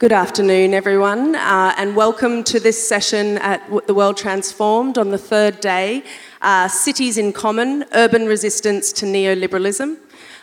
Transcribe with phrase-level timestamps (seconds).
[0.00, 5.18] Good afternoon, everyone, uh, and welcome to this session at The World Transformed on the
[5.18, 6.04] third day
[6.40, 9.98] uh, Cities in Common Urban Resistance to Neoliberalism.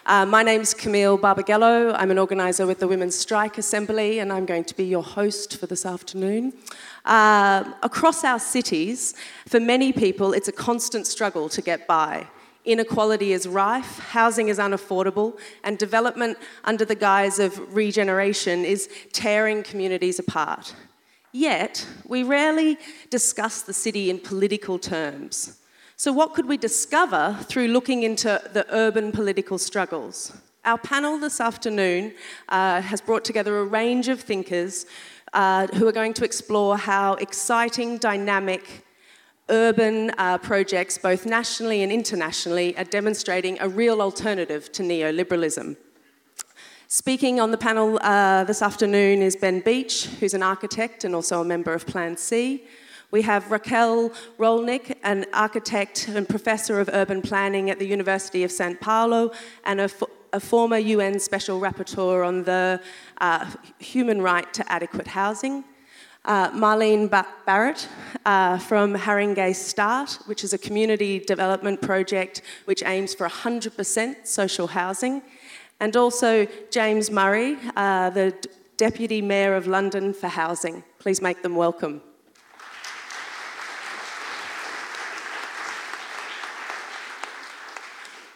[0.06, 1.96] Uh, my name's Camille Barbagallo.
[1.98, 5.58] I'm an organiser with the Women's Strike Assembly, and I'm going to be your host
[5.60, 6.54] for this afternoon.
[7.04, 9.16] Uh, across our cities,
[9.48, 12.28] for many people, it's a constant struggle to get by.
[12.68, 19.64] Inequality is rife, housing is unaffordable, and development under the guise of regeneration is tearing
[19.64, 20.76] communities apart.
[21.32, 22.78] Yet, we rarely
[23.10, 25.62] discuss the city in political terms.
[25.96, 30.36] So, what could we discover through looking into the urban political struggles?
[30.66, 32.16] Our panel this afternoon
[32.50, 34.88] uh, has brought together a range of thinkers
[35.32, 38.84] uh, who are going to explore how exciting, dynamic,
[39.50, 45.78] urban uh, projects, both nationally and internationally, are demonstrating a real alternative to neoliberalism.
[46.90, 51.42] Speaking on the panel uh, this afternoon is Ben Beach, who's an architect and also
[51.42, 52.64] a member of Plan C.
[53.12, 58.52] We have Raquel Rolnik, an architect and professor of urban planning at the University of
[58.52, 59.32] Sao Paulo,
[59.66, 59.90] and a,
[60.34, 62.82] a former UN Special Rapporteur on the
[63.20, 65.64] uh, human right to adequate housing
[66.28, 67.10] uh, Marlene
[67.46, 67.88] Barrett
[68.26, 74.68] uh, from Haringey Start, which is a community development project which aims for 100% social
[74.68, 75.22] housing,
[75.80, 80.84] and also James Murray, uh, the D- Deputy Mayor of London for Housing.
[81.00, 82.02] Please make them welcome.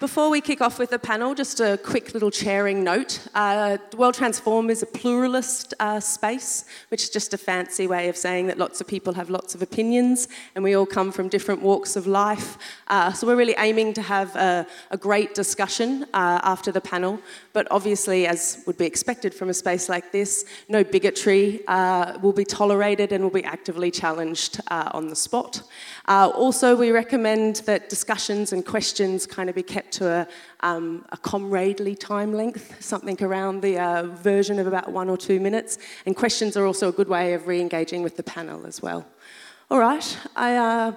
[0.02, 3.20] Before we kick off with the panel, just a quick little chairing note.
[3.36, 8.18] Uh, World Transform is a pluralist uh, space, which is just a fancy way of
[8.18, 11.62] saying that lots of people have lots of opinions and we all come from different
[11.62, 12.58] walks of life.
[12.88, 17.20] Uh, so we're really aiming to have a, a great discussion uh, after the panel,
[17.54, 22.34] but obviously, as would be expected from a space like this, no bigotry uh, will
[22.34, 25.62] be tolerated and will be actively challenged uh, on the spot.
[26.36, 30.28] Also, we recommend that discussions and questions kind of be kept to a,
[30.62, 35.40] um, a comradely time length, something around the uh, version of about one or two
[35.40, 35.78] minutes.
[36.06, 39.06] And questions are also a good way of re engaging with the panel as well.
[39.70, 40.94] All right, I uh,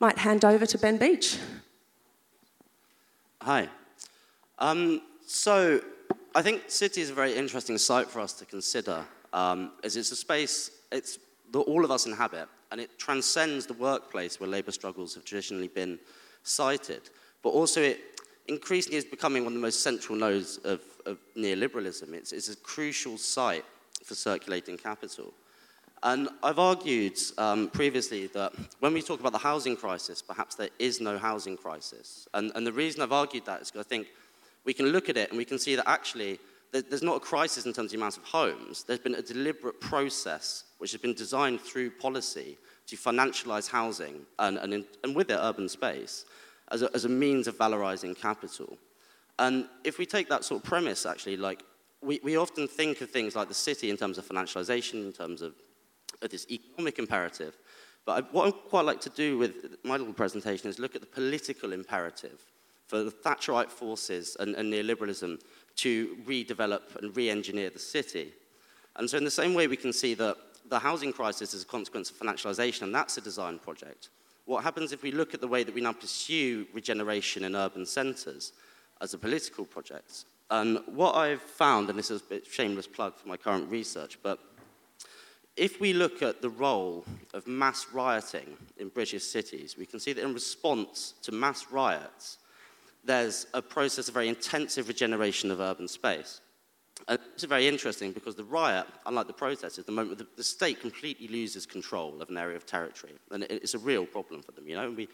[0.00, 1.38] might hand over to Ben Beach.
[3.42, 3.68] Hi.
[4.58, 5.80] Um, so,
[6.34, 10.10] I think city is a very interesting site for us to consider, um, as it's
[10.10, 11.18] a space it's
[11.52, 15.68] that all of us inhabit, and it transcends the workplace where labour struggles have traditionally
[15.68, 15.98] been
[16.42, 17.10] cited.
[17.42, 18.00] But also, it
[18.46, 22.12] increasingly is becoming one of the most central nodes of, of neoliberalism.
[22.14, 23.64] It's, it's, a crucial site
[24.04, 25.32] for circulating capital.
[26.02, 30.70] And I've argued um, previously that when we talk about the housing crisis, perhaps there
[30.78, 32.28] is no housing crisis.
[32.34, 34.08] And, and the reason I've argued that is because I think
[34.64, 36.38] we can look at it and we can see that actually
[36.72, 38.84] there's not a crisis in terms of the amount of homes.
[38.84, 44.58] There's been a deliberate process which has been designed through policy to financialize housing and,
[44.58, 46.24] and, in, and with it urban space
[46.70, 48.76] as a, as a means of valorizing capital.
[49.38, 51.62] And if we take that sort of premise, actually, like
[52.02, 55.42] we, we often think of things like the city in terms of financialization, in terms
[55.42, 55.54] of,
[56.22, 57.56] of this economic imperative.
[58.04, 61.00] But I, what I'd quite like to do with my little presentation is look at
[61.00, 62.44] the political imperative
[62.86, 65.40] for the Thatcherite forces and, and neoliberalism
[65.78, 68.32] to redevelop and re engineer the city.
[68.96, 70.36] And so, in the same way, we can see that
[70.68, 74.10] the housing crisis is a consequence of financialization, and that's a design project.
[74.44, 77.86] What happens if we look at the way that we now pursue regeneration in urban
[77.86, 78.52] centres
[79.00, 80.24] as a political project?
[80.50, 84.38] And what I've found, and this is a shameless plug for my current research, but
[85.56, 90.12] if we look at the role of mass rioting in British cities, we can see
[90.12, 92.38] that in response to mass riots,
[93.04, 96.40] there's a process of very intensive regeneration of urban space.
[97.06, 100.44] And it's very interesting because the riot, unlike the protest, is the moment the, the
[100.44, 103.12] state completely loses control of an area of territory.
[103.30, 104.90] And it, it's a real problem for them, you know.
[104.90, 105.08] We,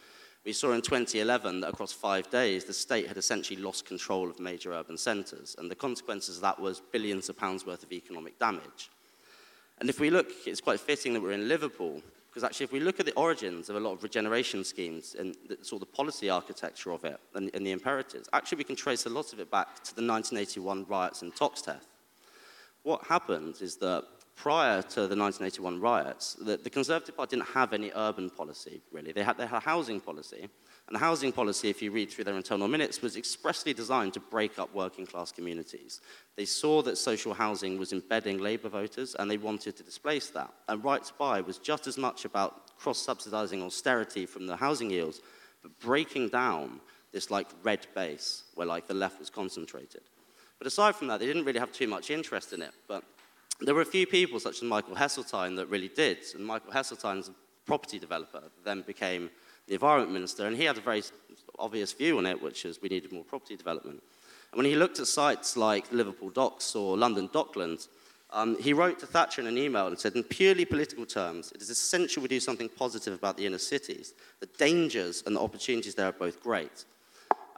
[0.45, 4.41] we saw in 2011 that across five days, the state had essentially lost control of
[4.41, 5.57] major urban centres.
[5.59, 8.91] And the consequences of that was billions of pounds worth of economic damage.
[9.79, 12.03] And if we look, it's quite fitting that we're in Liverpool,
[12.35, 15.37] because actually, if we look at the origins of a lot of regeneration schemes and
[15.63, 19.07] sort of the policy architecture of it and, and, the imperatives, actually, we can trace
[19.07, 21.87] a lot of it back to the 1981 riots in Toxteth.
[22.83, 24.03] What happened is that
[24.35, 29.13] prior to the 1981 riots, the, the Conservative Party didn't have any urban policy, really.
[29.13, 30.49] They had, they had a housing policy.
[30.87, 34.21] And the housing policy, if you read through their internal minutes, was expressly designed to
[34.21, 36.03] break up working class communities.
[36.37, 40.53] They saw that social housing was embedding Labour voters and they wanted to displace that.
[40.69, 44.91] And Right to Buy was just as much about cross subsidising austerity from the housing
[44.91, 45.23] yields,
[45.63, 46.81] but breaking down
[47.13, 50.03] this like red base where like the left was concentrated.
[50.59, 52.73] But aside from that, they didn't really have too much interest in it.
[52.89, 53.05] But
[53.61, 56.19] there were a few people, such as Michael Heseltine, that really did.
[56.35, 57.35] And Michael Heseltine's a
[57.65, 59.31] property developer, then became
[59.67, 61.03] the environment minister, and he had a very
[61.59, 64.03] obvious view on it, which is we needed more property development.
[64.53, 67.89] And when he looked at sites like Liverpool Docks or London Docklands,
[68.31, 71.63] um, he wrote to Thatcher in an email and said, in purely political terms, it
[71.63, 74.15] is essential we do something positive about the inner cities.
[74.41, 76.85] The dangers and the opportunities there are both great.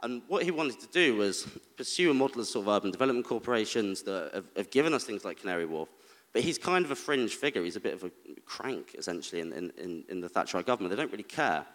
[0.03, 3.25] And what he wanted to do was pursue a model of sort of urban development
[3.25, 5.89] corporations that have, have given us things like Canary Wharf.
[6.33, 7.63] But he's kind of a fringe figure.
[7.63, 8.11] He's a bit of a
[8.45, 10.95] crank, essentially, in, in, in the Thatcherite government.
[10.95, 11.65] They don't really care.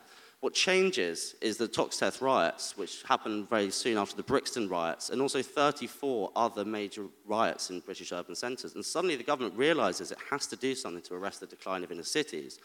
[0.42, 5.22] What changes is the Toxteth riots, which happened very soon after the Brixton riots, and
[5.22, 8.74] also 34 other major riots in British urban centres.
[8.74, 11.92] And suddenly the government realises it has to do something to arrest the decline of
[11.92, 12.58] inner cities.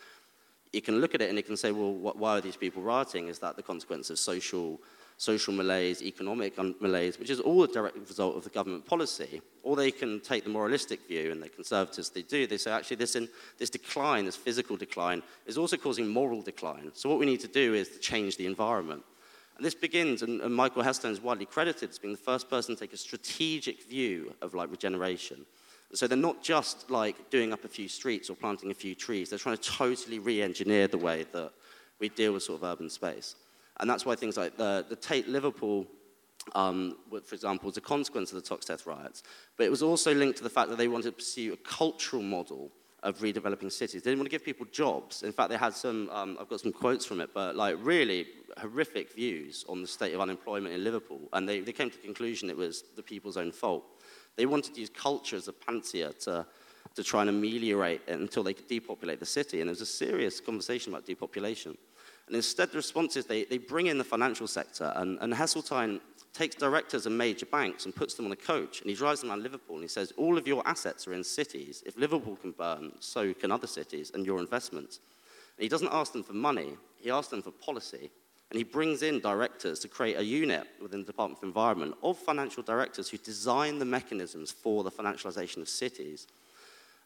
[0.74, 3.28] You can look at it and you can say, well, why are these people rioting?
[3.28, 4.82] Is that the consequence of social
[5.18, 9.42] social malaise, economic malaise, which is all a direct result of the government policy.
[9.64, 12.46] Or they can take the moralistic view, and the conservatives, they do.
[12.46, 13.28] They say, actually, this, in,
[13.58, 16.92] this decline, this physical decline, is also causing moral decline.
[16.94, 19.04] So what we need to do is to change the environment.
[19.58, 22.76] And this begins, and, and Michael Heseltine is widely credited as being the first person
[22.76, 25.46] to take a strategic view of like regeneration.
[25.94, 29.30] So they're not just like doing up a few streets or planting a few trees.
[29.30, 31.54] They're trying to totally re-engineer the way that
[32.00, 33.36] we deal with sort of urban space.
[33.80, 35.86] And that's why things like the, the Tate Liverpool,
[36.56, 39.24] um, for example, was a consequence of the Toxteth riots.
[39.58, 42.24] But it was also linked to the fact that they wanted to pursue a cultural
[42.24, 42.72] model
[43.04, 44.02] of redeveloping cities.
[44.02, 45.24] They didn't want to give people jobs.
[45.24, 48.28] In fact, they had some, um, I've got some quotes from it, but like really
[48.58, 51.22] horrific views on the state of unemployment in Liverpool.
[51.34, 53.84] And they, they came to the conclusion it was the people's own fault.
[54.36, 56.46] They wanted to use culture as a panacea to,
[56.96, 59.62] to try and ameliorate it until they could depopulate the city.
[59.62, 61.78] And there was a serious conversation about depopulation.
[62.28, 66.02] And instead, the response is they, they bring in the financial sector, and, and Heseltine
[66.34, 69.32] takes directors of major banks and puts them on a coach, and he drives them
[69.32, 71.84] around Liverpool, and he says, all of your assets are in cities.
[71.86, 75.00] If Liverpool can burn, so can other cities, and your investments.
[75.58, 78.12] And he doesn't ask them for money, he asks them for policy.
[78.50, 82.18] And he brings in directors to create a unit within the Department of Environment of
[82.18, 86.28] financial directors who design the mechanisms for the financialization of cities.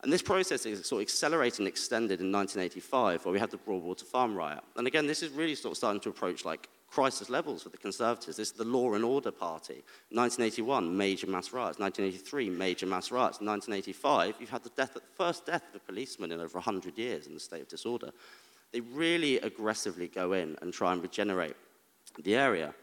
[0.03, 3.57] And this process is sort of accelerated and extended in 1985, where we had the
[3.57, 4.63] Broadwater Farm riot.
[4.75, 7.77] And again, this is really sort of starting to approach like crisis levels for the
[7.77, 8.37] Conservatives.
[8.37, 9.83] This is the Law and Order Party.
[10.09, 11.77] 1981, major mass riots.
[11.77, 13.39] 1983, major mass riots.
[13.41, 17.35] 1985, you've had the death, first death of a policeman in over 100 years in
[17.35, 18.09] the state of disorder.
[18.71, 21.55] They really aggressively go in and try and regenerate
[22.23, 22.73] the area.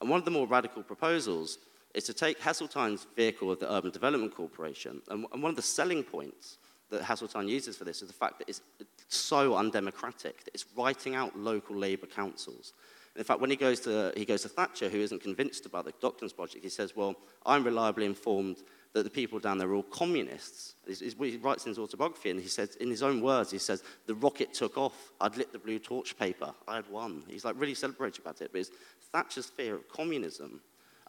[0.00, 1.58] And one of the more radical proposals
[1.94, 5.62] is to take Heseltine's vehicle of the Urban Development Corporation, and, and one of the
[5.62, 6.58] selling points
[6.90, 8.62] that Heseltine uses for this is the fact that it's
[9.08, 12.72] so undemocratic, that it's writing out local Labour councils.
[13.14, 15.84] And in fact, when he goes, to, he goes to Thatcher, who isn't convinced about
[15.84, 18.58] the Docklands project, he says, well, I'm reliably informed
[18.92, 20.74] that the people down there are all communists.
[20.86, 24.14] he writes in his autobiography, and he says, in his own words, he says, the
[24.14, 25.12] rocket took off.
[25.20, 26.54] I'd lit the blue torch paper.
[26.68, 27.24] I had won.
[27.28, 28.50] He's like really celebrating about it.
[28.52, 28.70] But it's
[29.12, 30.60] Thatcher's fear of communism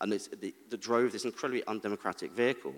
[0.01, 2.73] and it's that drove this incredibly undemocratic vehicle.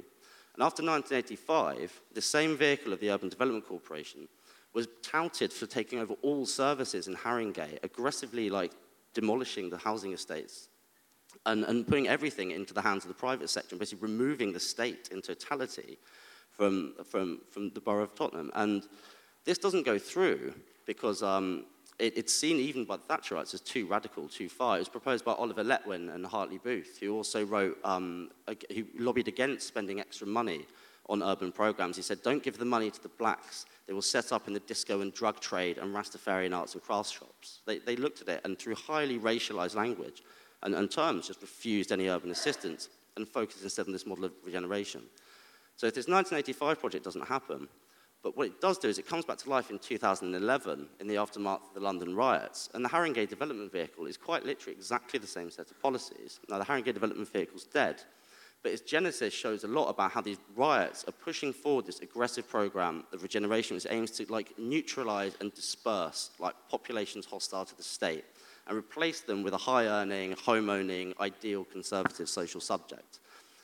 [0.60, 4.28] And after 1985, the same vehicle of the Urban Development Corporation
[4.74, 8.74] was touted for taking over all services in Haringey, aggressively like
[9.14, 10.68] demolishing the housing estates
[11.46, 14.60] and, and putting everything into the hands of the private sector and basically removing the
[14.60, 15.98] state in totality
[16.52, 18.52] from, from, from the borough of Tottenham.
[18.54, 18.86] And
[19.46, 20.54] this doesn't go through
[20.86, 21.68] because um,
[22.00, 24.78] it, it's seen even by the Thatcherites as too radical, too far.
[24.78, 28.32] It was proposed by Oliver Letwin and Hartley Booth, who also wrote, um,
[28.74, 30.66] who lobbied against spending extra money
[31.10, 31.96] on urban programs.
[31.96, 33.66] He said, don't give the money to the blacks.
[33.88, 37.12] They will set up in the disco and drug trade and Rastafarian arts and crafts
[37.12, 37.60] shops.
[37.66, 40.24] They, they looked at it and through highly racialized language
[40.64, 44.32] and, and terms just refused any urban assistance and focused instead on this model of
[44.46, 45.02] regeneration.
[45.76, 47.68] So if this 1985 project doesn't happen,
[48.22, 51.18] but what it does do is it comes back to life in 2011 in the
[51.18, 52.70] aftermath of the London riots.
[52.74, 56.40] And the Haringey Development Vehicle is quite literally exactly the same set of policies.
[56.50, 58.04] Now, the Haringey Development Vehicle is dead,
[58.62, 62.50] but its genesis shows a lot about how these riots are pushing forward this aggressive
[62.50, 67.84] program of regeneration which aims to like neutralize and disperse like populations hostile to the
[67.84, 68.26] state
[68.68, 73.20] and replace them with a high-earning, home-owning, ideal conservative social subject.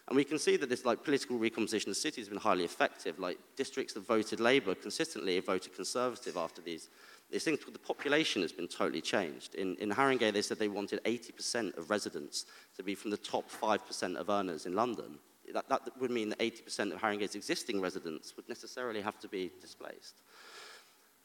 [0.08, 3.18] And we can see that this like, political recomposition of cities has been highly effective.
[3.18, 6.90] Like districts that voted Labour consistently have voted Conservative after these,
[7.32, 7.60] these things.
[7.60, 9.56] The population has been totally changed.
[9.56, 12.46] In, in Haringey, they said they wanted 80% of residents
[12.78, 15.18] to be from the top 5% of earners in London.
[15.54, 19.52] That, that would mean that 80% of Haringey's existing residents would necessarily have to be
[19.60, 20.22] displaced.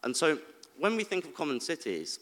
[0.04, 0.38] And so
[0.78, 2.18] when we think of common cities,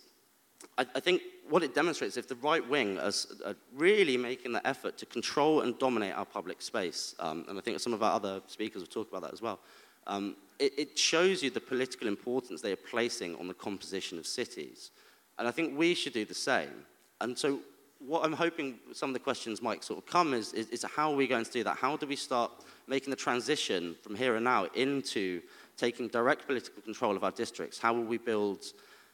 [0.77, 3.27] I, I, think what it demonstrates is if the right wing is
[3.75, 7.81] really making the effort to control and dominate our public space, um, and I think
[7.81, 9.59] some of our other speakers will talk about that as well,
[10.07, 14.27] um, it, it shows you the political importance they are placing on the composition of
[14.27, 14.91] cities.
[15.39, 16.85] And I think we should do the same.
[17.21, 17.61] And so
[17.99, 21.13] what I'm hoping some of the questions might sort of come is, is, is, how
[21.13, 21.77] are we going to do that?
[21.77, 22.51] How do we start
[22.87, 25.43] making the transition from here and now into
[25.77, 27.79] taking direct political control of our districts?
[27.79, 28.67] How will we build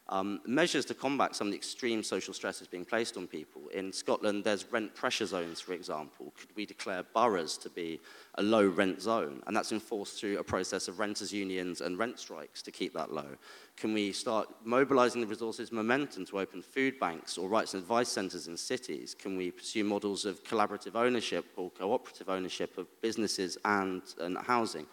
[0.09, 3.63] um, measures to combat some of the extreme social stresses being placed on people.
[3.73, 6.33] In Scotland, there's rent pressure zones, for example.
[6.39, 8.01] Could we declare boroughs to be
[8.35, 9.43] a low rent zone?
[9.47, 13.13] And that's enforced through a process of renters' unions and rent strikes to keep that
[13.13, 13.37] low.
[13.79, 18.09] Can we start mobilizing the resources momentum to open food banks or rights and advice
[18.09, 19.15] centers in cities?
[19.19, 24.87] Can we pursue models of collaborative ownership or cooperative ownership of businesses and, and housing?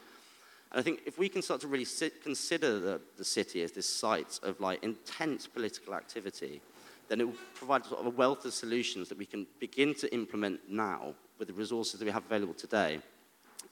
[0.71, 3.71] And I think if we can start to really sit, consider the, the city as
[3.71, 6.61] this site of like intense political activity,
[7.09, 10.13] then it will provide sort of a wealth of solutions that we can begin to
[10.13, 12.99] implement now with the resources that we have available today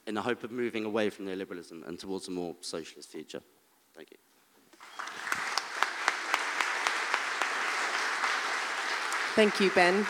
[0.08, 3.41] in the hope of moving away from neoliberalism and towards a more socialist future.
[3.96, 4.18] Thank you.
[9.36, 10.06] Thank you, Ben.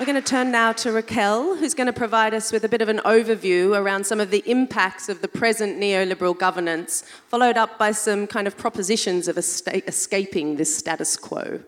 [0.00, 2.80] We're going to turn now to Raquel, who's going to provide us with a bit
[2.80, 7.78] of an overview around some of the impacts of the present neoliberal governance, followed up
[7.78, 11.60] by some kind of propositions of escaping this status quo.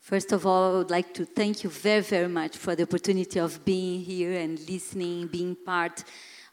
[0.00, 3.38] First of all, I would like to thank you very, very much for the opportunity
[3.38, 6.02] of being here and listening, being part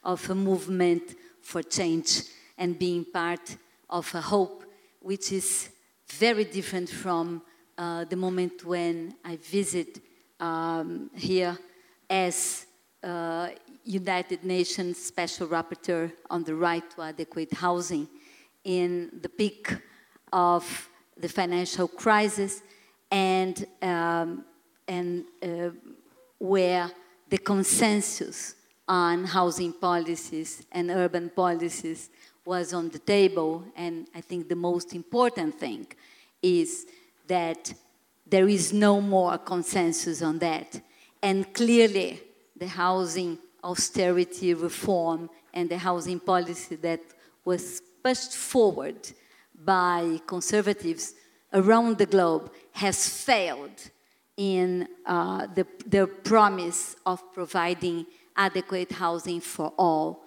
[0.04, 2.22] of a movement for change,
[2.60, 3.58] and being part
[3.90, 4.66] of a hope
[5.00, 5.70] which is
[6.06, 7.42] very different from
[7.80, 10.00] uh, the moment when I visit
[10.40, 11.58] um, here
[12.10, 12.66] as
[13.04, 13.50] uh,
[13.84, 18.08] United Nations Special Rapporteur on the right to adequate housing
[18.64, 19.76] in the peak
[20.34, 22.62] of the financial crisis
[23.12, 24.44] and, um,
[24.88, 25.70] and uh,
[26.38, 26.92] where
[27.30, 28.56] the consensus
[28.88, 32.10] on housing policies and urban policies
[32.46, 33.64] was on the table.
[33.76, 35.88] And I think the most important thing
[36.42, 36.86] is
[37.28, 37.74] that
[38.30, 40.82] there is no more consensus on that.
[41.22, 42.22] And clearly,
[42.56, 47.02] the housing austerity reform and the housing policy that
[47.44, 48.98] was pushed forward
[49.56, 51.14] by conservatives
[51.54, 53.90] around the globe has failed
[54.36, 58.06] in uh, the, the promise of providing
[58.36, 60.24] adequate housing for all.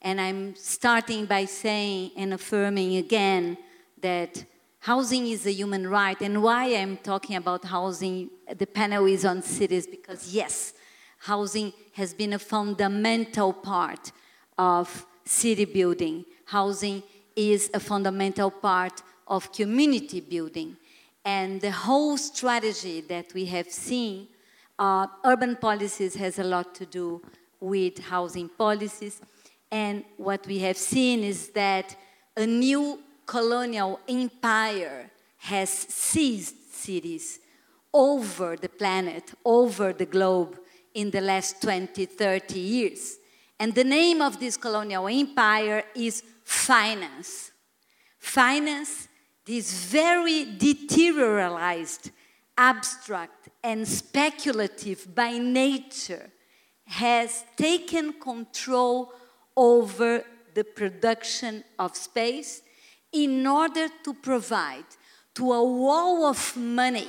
[0.00, 3.58] And I'm starting by saying and affirming again
[4.00, 4.42] that
[4.80, 6.20] housing is a human right.
[6.20, 10.74] And why I'm talking about housing, the panel is on cities, because yes,
[11.18, 14.12] housing has been a fundamental part
[14.58, 16.24] of city building.
[16.46, 17.02] Housing
[17.36, 20.76] is a fundamental part of community building.
[21.24, 24.28] And the whole strategy that we have seen,
[24.78, 27.22] uh, urban policies has a lot to do
[27.60, 29.20] with housing policies.
[29.70, 31.94] And what we have seen is that
[32.36, 32.98] a new
[33.30, 37.38] colonial empire has seized cities
[37.94, 40.58] over the planet, over the globe
[40.94, 43.18] in the last 20, 30 years.
[43.60, 47.52] And the name of this colonial empire is finance.
[48.18, 49.06] Finance,
[49.44, 52.10] this very deteriorized,
[52.58, 56.30] abstract, and speculative by nature,
[56.84, 59.12] has taken control
[59.56, 62.62] over the production of space
[63.12, 64.84] in order to provide
[65.34, 67.08] to a wall of money,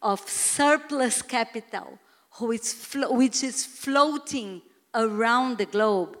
[0.00, 1.98] of surplus capital,
[2.40, 4.62] which is floating
[4.94, 6.16] around the globe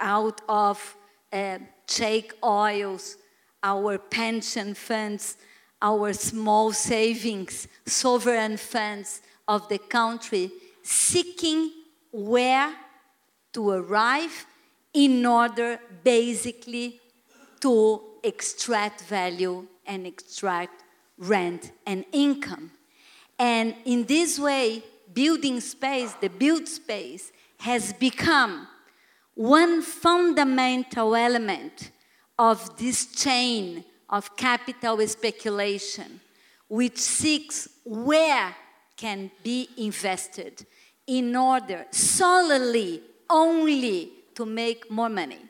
[0.00, 0.96] out of
[1.32, 3.16] uh, check oils,
[3.62, 5.36] our pension funds,
[5.80, 10.50] our small savings, sovereign funds of the country,
[10.82, 11.70] seeking
[12.12, 12.74] where
[13.52, 14.46] to arrive
[14.92, 17.00] in order basically
[17.60, 20.84] to extract value and extract
[21.18, 22.70] rent and income.
[23.38, 28.68] And in this way, building space, the built space, has become
[29.34, 31.90] one fundamental element
[32.38, 36.20] of this chain of capital speculation,
[36.68, 38.54] which seeks where
[38.96, 40.66] can be invested
[41.06, 43.00] in order solely
[43.30, 45.40] only to make more money,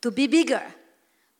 [0.00, 0.62] to be bigger,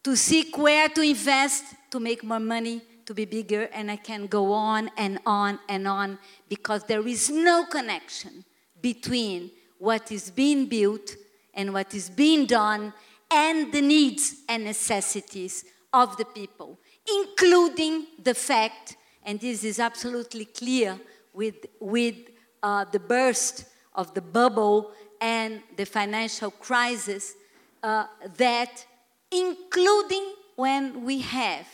[0.08, 4.26] to seek where to invest to make more money, to be bigger, and I can
[4.26, 8.42] go on and on and on because there is no connection
[8.80, 11.14] between what is being built
[11.52, 12.94] and what is being done
[13.30, 16.78] and the needs and necessities of the people,
[17.18, 18.96] including the fact,
[19.26, 20.98] and this is absolutely clear
[21.34, 22.16] with, with
[22.62, 27.34] uh, the burst of the bubble and the financial crisis,
[27.82, 28.06] uh,
[28.38, 28.86] that,
[29.30, 31.66] including when we have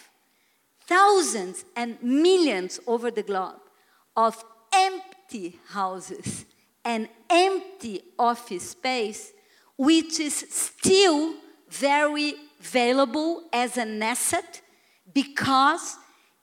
[0.87, 3.61] thousands and millions over the globe
[4.17, 6.45] of empty houses
[6.85, 9.33] and empty office space,
[9.77, 11.35] which is still
[11.71, 14.61] very valuable as an asset
[15.13, 15.97] because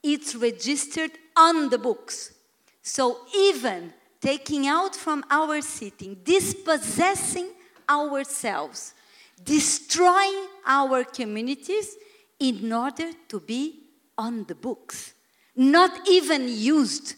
[0.03, 2.33] it's registered on the books.
[2.81, 7.49] So even taking out from our sitting, dispossessing
[7.87, 8.93] ourselves,
[9.43, 11.95] destroying our communities
[12.39, 13.79] in order to be
[14.17, 15.13] on the books,
[15.55, 17.15] not even used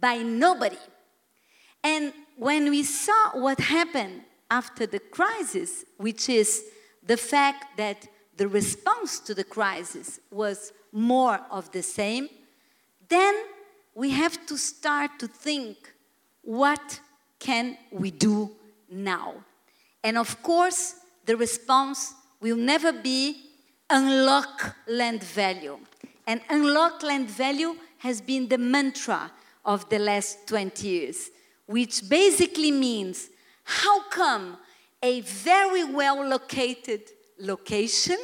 [0.00, 0.78] by nobody.
[1.82, 6.64] And when we saw what happened after the crisis, which is
[7.02, 12.28] the fact that the response to the crisis was more of the same,
[13.08, 13.34] then
[13.94, 15.92] we have to start to think
[16.42, 17.00] what
[17.38, 18.50] can we do
[18.90, 19.34] now?
[20.02, 20.94] And of course,
[21.30, 23.36] the response will never be
[23.88, 25.78] unlock land value.
[26.26, 29.30] And unlock land value has been the mantra
[29.64, 31.30] of the last 20 years,
[31.66, 33.30] which basically means
[33.62, 34.56] how come
[35.00, 37.02] a very well located
[37.38, 38.18] location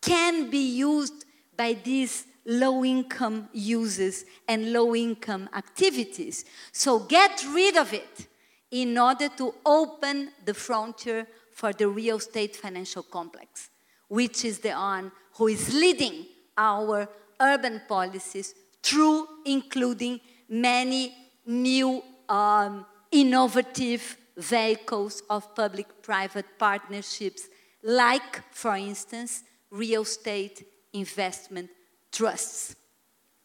[0.00, 1.24] can be used
[1.56, 6.44] by these low income users and low income activities.
[6.70, 8.28] So get rid of it
[8.70, 13.70] in order to open the frontier for the real estate financial complex,
[14.08, 16.26] which is the one who is leading
[16.58, 17.08] our
[17.40, 21.14] urban policies through including many
[21.46, 27.42] new um, innovative vehicles of public private partnerships,
[27.82, 31.70] like, for instance, real estate investment
[32.10, 32.74] trusts.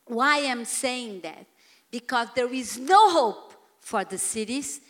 [0.05, 1.45] Why I'm saying that?
[1.91, 4.81] Because there is no hope for the cities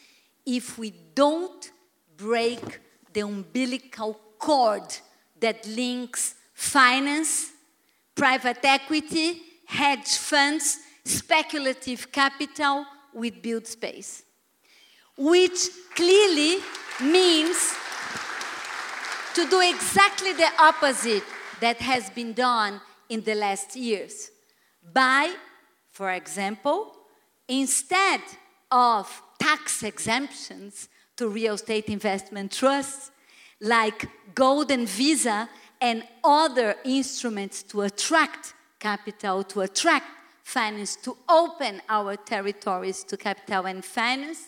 [0.45, 1.71] if we don't
[2.17, 2.79] break
[3.13, 4.83] the umbilical cord
[5.39, 7.51] that links finance,
[8.15, 14.23] private equity, hedge funds, speculative capital with build space.
[15.17, 16.59] Which clearly
[17.01, 17.75] means
[19.35, 21.23] to do exactly the opposite
[21.61, 24.31] that has been done in the last years
[24.93, 25.33] by,
[25.89, 26.95] for example,
[27.47, 28.21] instead
[28.71, 30.89] of tax exemptions
[31.19, 33.11] to real estate investment trusts
[33.59, 35.49] like Golden Visa
[35.81, 40.05] and other instruments to attract capital, to attract
[40.43, 44.47] finance, to open our territories to capital and finance,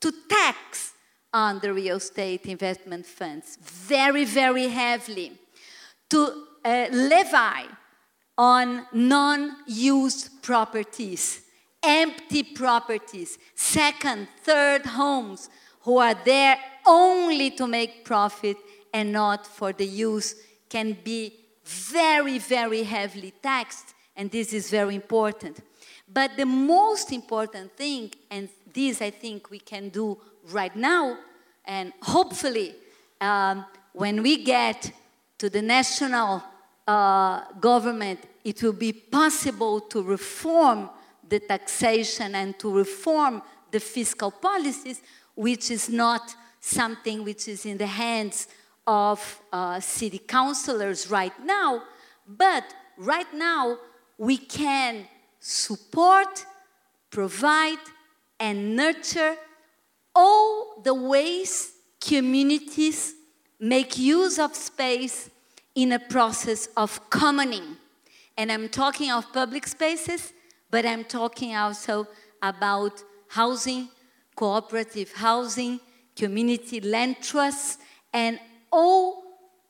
[0.00, 0.94] to tax
[1.32, 5.38] on the real estate investment funds very, very heavily,
[6.10, 7.68] to uh, levy
[8.36, 11.42] on non used properties,
[11.80, 15.48] empty properties, second, third homes
[15.88, 18.58] who are there only to make profit
[18.92, 20.34] and not for the use
[20.68, 21.32] can be
[21.64, 25.60] very, very heavily taxed, and this is very important.
[26.06, 30.18] But the most important thing, and this I think we can do
[30.50, 31.16] right now,
[31.64, 32.74] and hopefully
[33.18, 34.92] um, when we get
[35.38, 36.42] to the national
[36.86, 40.90] uh, government, it will be possible to reform
[41.26, 45.00] the taxation and to reform the fiscal policies,
[45.38, 48.48] which is not something which is in the hands
[48.88, 51.80] of uh, city councillors right now,
[52.26, 52.64] but
[52.96, 53.78] right now
[54.18, 55.06] we can
[55.38, 56.44] support,
[57.10, 57.78] provide,
[58.40, 59.36] and nurture
[60.12, 63.14] all the ways communities
[63.60, 65.30] make use of space
[65.76, 67.76] in a process of commoning.
[68.36, 70.32] And I'm talking of public spaces,
[70.68, 72.08] but I'm talking also
[72.42, 73.88] about housing,
[74.38, 75.80] cooperative housing,
[76.14, 77.76] community land trusts,
[78.12, 78.38] and
[78.70, 79.24] all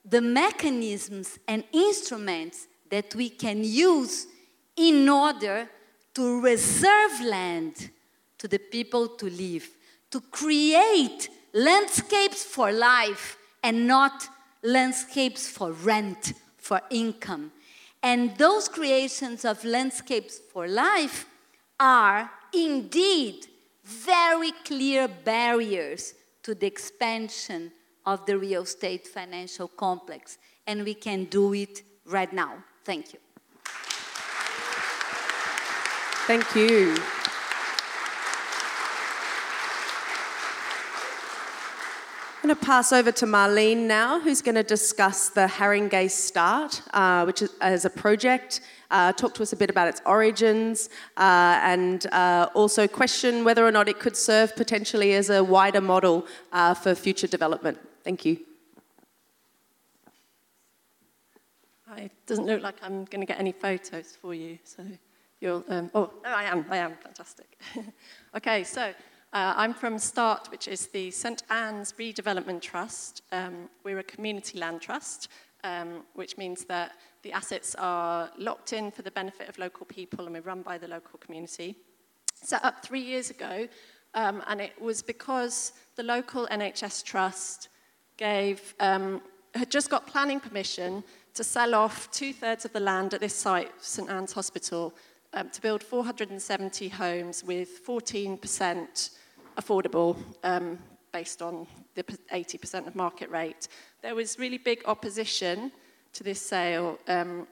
[0.05, 4.27] the mechanisms and instruments that we can use
[4.75, 5.67] in order
[6.13, 7.89] to reserve land
[8.37, 9.67] to the people to live,
[10.11, 14.27] to create landscapes for life and not
[14.61, 17.51] landscapes for rent, for income.
[18.03, 21.25] And those creations of landscapes for life
[21.79, 23.47] are indeed
[23.89, 27.71] very clear barriers to the expansion
[28.05, 30.37] of the real estate financial complex.
[30.67, 32.63] And we can do it right now.
[32.83, 33.19] Thank you.
[36.27, 36.95] Thank you.
[42.41, 46.81] I'm going to pass over to Marlene now, who's going to discuss the Haringey Start,
[46.93, 50.89] uh, which is as a project, uh, talk to us a bit about its origins,
[51.17, 55.81] uh, and uh, also question whether or not it could serve potentially as a wider
[55.81, 57.77] model uh, for future development.
[58.03, 58.39] Thank you.
[61.97, 64.83] It doesn't look like I'm going to get any photos for you, so
[65.41, 65.65] you'll.
[65.67, 66.65] Um, oh, no, I am.
[66.69, 66.93] I am.
[66.95, 67.59] Fantastic.
[68.37, 68.93] okay, so
[69.33, 73.23] uh, I'm from START, which is the St Ann's Redevelopment Trust.
[73.31, 75.27] Um, we're a community land trust,
[75.63, 80.25] um, which means that the assets are locked in for the benefit of local people
[80.25, 81.75] and we're run by the local community.
[82.33, 83.67] Set up three years ago,
[84.13, 87.69] um, and it was because the local NHS trust
[88.17, 89.21] gave um,
[89.53, 91.03] had just got planning permission
[91.33, 94.93] to sell off two thirds of the land at this site, St Ann's Hospital,
[95.33, 99.11] um, to build 470 homes with 14%
[99.57, 100.79] affordable um,
[101.11, 103.67] based on the 80% of market rate.
[104.01, 105.71] There was really big opposition
[106.13, 107.47] to this sale, um,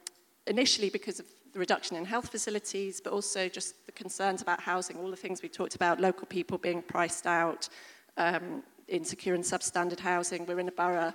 [0.47, 4.97] initially because of the reduction in health facilities, but also just the concerns about housing,
[4.97, 7.69] all the things we talked about, local people being priced out,
[8.17, 10.45] um, insecure and substandard housing.
[10.45, 11.13] We're in a borough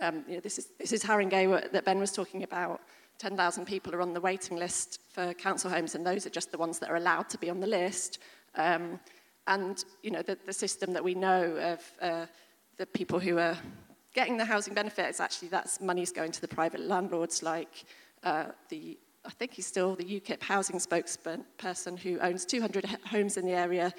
[0.00, 2.80] um, you know, this is, this is Haringey that Ben was talking about.
[3.18, 6.58] 10,000 people are on the waiting list for council homes, and those are just the
[6.58, 8.18] ones that are allowed to be on the list.
[8.54, 8.98] Um,
[9.46, 12.26] and you know, the, the system that we know of uh,
[12.78, 13.58] the people who are
[14.14, 17.84] getting the housing benefit is actually that's money's going to the private landlords, like
[18.22, 23.44] uh, the I think he's still the UKIP housing spokesperson who owns 200 homes in
[23.44, 23.92] the area,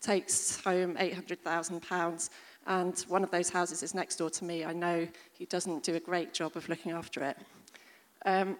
[0.00, 2.30] takes home 800,000 pounds.
[2.66, 4.64] And one of those houses is next door to me.
[4.64, 7.36] I know he doesn't do a great job of looking after it.
[8.26, 8.56] Um,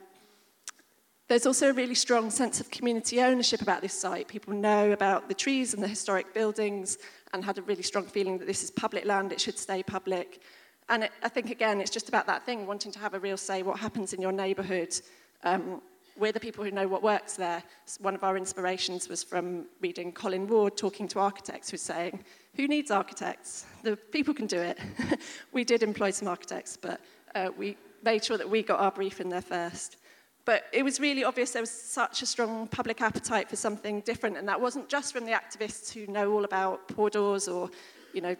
[1.26, 4.28] there's also a really strong sense of community ownership about this site.
[4.28, 6.98] People know about the trees and the historic buildings
[7.32, 10.42] and had a really strong feeling that this is public land, it should stay public.
[10.88, 13.36] And it, I think, again, it's just about that thing, wanting to have a real
[13.36, 14.94] say what happens in your neighbourhood.
[15.42, 15.80] Um,
[16.16, 17.62] we're the people who know what works there.
[17.98, 22.22] One of our inspirations was from reading Colin Ward talking to architects who's saying,
[22.54, 23.66] who needs architects?
[23.82, 24.78] The people can do it.
[25.52, 27.00] we did employ some architects, but
[27.34, 29.96] uh, we made sure that we got our brief in there first.
[30.44, 34.36] But it was really obvious there was such a strong public appetite for something different,
[34.36, 37.70] and that wasn't just from the activists who know all about poor doors or,
[38.12, 38.36] you know,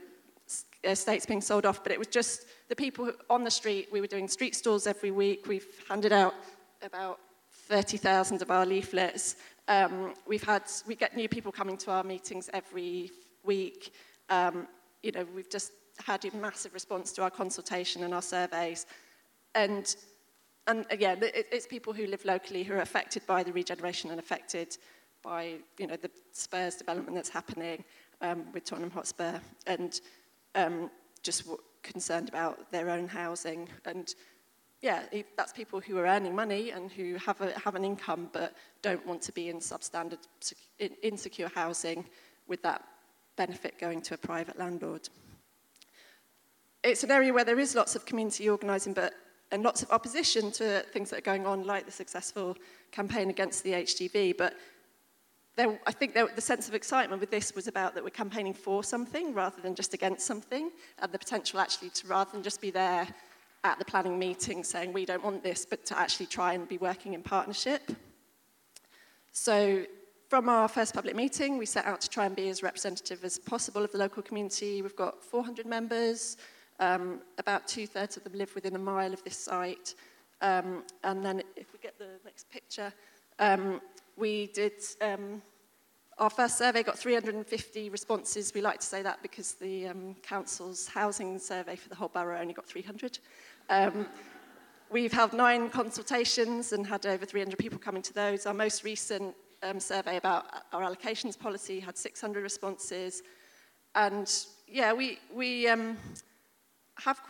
[0.83, 3.89] estates being sold off, but it was just the people on the street.
[3.93, 5.47] We were doing street stalls every week.
[5.47, 6.35] We've handed out
[6.83, 7.19] about
[7.69, 9.37] 30,000 of our leaflets.
[9.69, 13.11] Um, we've had, we get new people coming to our meetings every
[13.43, 13.95] week.
[14.29, 14.69] Um,
[15.03, 15.73] you know, we've just
[16.05, 18.87] had a massive response to our consultation and our surveys.
[19.55, 19.95] And,
[20.67, 24.19] and again, it, it's people who live locally who are affected by the regeneration and
[24.19, 24.77] affected
[25.23, 27.85] by, you know, the Spurs development that's happening
[28.21, 30.01] um, with Tottenham Hotspur and
[30.55, 30.91] um,
[31.23, 31.49] just
[31.83, 33.69] concerned about their own housing.
[33.85, 34.13] And
[34.81, 35.03] yeah,
[35.37, 39.05] that's people who are earning money and who have, a, have an income but don't
[39.07, 40.19] want to be in substandard,
[41.03, 42.05] insecure housing
[42.47, 42.85] with that
[43.37, 45.09] benefit going to a private landlord.
[46.83, 49.15] It's an area where there is lots of community organising but,
[49.51, 52.57] and lots of opposition to things that are going on, like the successful
[52.93, 54.55] campaign against the HGV, but
[55.57, 58.55] there, I think there, the sense of excitement with this was about that we're campaigning
[58.55, 62.61] for something rather than just against something, and the potential actually to rather than just
[62.61, 63.07] be there
[63.63, 66.79] at the planning meeting saying we don't want this, but to actually try and be
[66.79, 67.93] working in partnership.
[69.33, 69.85] So
[70.29, 73.39] from our first public meeting, we set out to try and be as representative as
[73.39, 74.83] possible of the local community.
[74.83, 76.37] We've got 400 members,
[76.81, 79.95] um, about two thirds of them live within a mile of this site.
[80.41, 82.93] Um, and then if we get the next picture,
[83.39, 83.81] um,
[84.17, 85.43] we did, um,
[86.19, 88.53] our first survey got 350 responses.
[88.55, 92.41] We like to say that because the um, council's housing survey for the whole borough
[92.41, 93.19] only got 300.
[93.71, 94.07] Um,
[94.91, 98.47] we've held nine consultations and had over 300 people coming to those.
[98.47, 103.23] Our most recent um, survey about our allocations policy had 600 responses.
[103.95, 104.31] And
[104.69, 105.97] yeah, we, we um,
[106.97, 107.21] have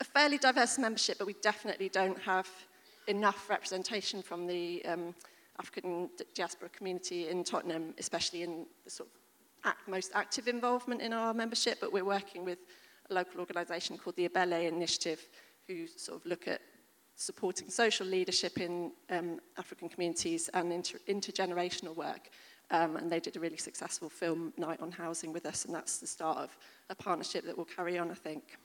[0.00, 2.48] a fairly diverse membership, but we definitely don't have
[3.06, 5.14] enough representation from the um,
[5.58, 9.14] African diaspora community in Tottenham, especially in the sort of
[9.70, 11.78] act, most active involvement in our membership.
[11.80, 12.58] But we're working with
[13.10, 15.28] a local organisation called the Ubele Initiative,
[15.66, 16.60] who sort of look at
[17.16, 22.30] supporting social leadership in um, African communities and inter intergenerational work.
[22.70, 25.98] Um, and they did a really successful film night on housing with us, and that's
[25.98, 26.56] the start of
[26.88, 28.56] a partnership that will carry on, I think.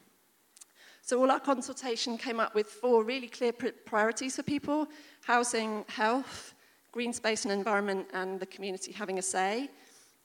[1.01, 4.87] So all our consultation came up with four really clear priorities for people,
[5.21, 6.53] housing, health,
[6.97, 9.69] green space and environment, and the community having a say.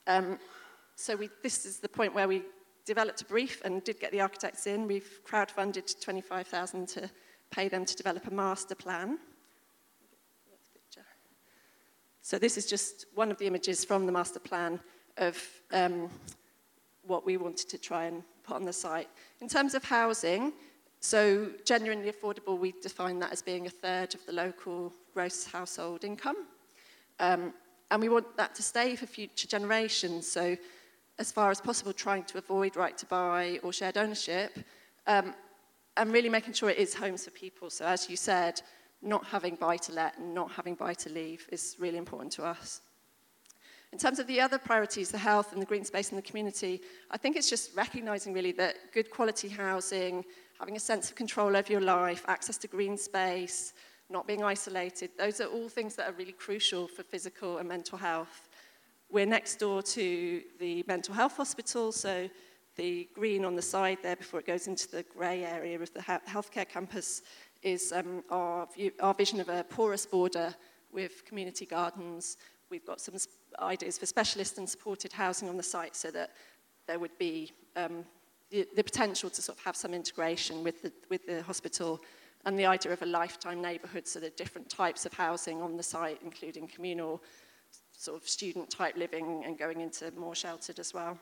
[0.07, 0.39] Um,
[0.95, 2.41] so we, this is the point where we
[2.83, 4.87] developed a brief and did get the architects in.
[4.87, 7.11] We've crowdfunded 25,000 to
[7.51, 9.19] pay them to develop a master plan.
[12.23, 14.79] So this is just one of the images from the master plan
[15.17, 15.37] of
[15.73, 16.09] um,
[17.05, 19.09] what we wanted to try and put on the site.
[19.41, 20.53] In terms of housing,
[21.01, 26.03] so genuinely affordable, we define that as being a third of the local gross household
[26.03, 26.47] income.
[27.23, 27.53] Um,
[27.89, 30.27] and we want that to stay for future generations.
[30.27, 30.57] So
[31.19, 34.51] as far as possible, trying to avoid right to buy or shared ownership,
[35.07, 35.33] um,
[35.95, 37.69] and really making sure it is homes for people.
[37.69, 38.61] So as you said,
[39.01, 42.43] not having buy to let and not having buy to leave is really important to
[42.43, 42.81] us.
[43.93, 46.81] In terms of the other priorities, the health and the green space in the community,
[47.11, 50.25] I think it's just recognizing really that good quality housing,
[50.59, 53.73] having a sense of control over your life, access to green space,
[54.13, 57.97] not being isolated, those are all things that are really crucial for physical and mental
[57.97, 58.47] health.
[59.11, 62.29] We're next door to the mental health hospital, so
[62.75, 65.99] the green on the side there before it goes into the grey area of the
[65.99, 67.23] healthcare campus
[67.63, 70.53] is um, our, view, our vision of a porous border
[70.91, 72.37] with community gardens.
[72.69, 73.15] We've got some
[73.59, 76.31] ideas for specialist and supported housing on the site so that
[76.87, 78.05] there would be um,
[78.49, 82.01] the, the potential to sort of have some integration with the, with the hospital
[82.45, 85.83] and the idea of a lifetime neighbourhood, so are different types of housing on the
[85.83, 87.23] site, including communal,
[87.91, 91.17] sort of student type living and going into more sheltered as well.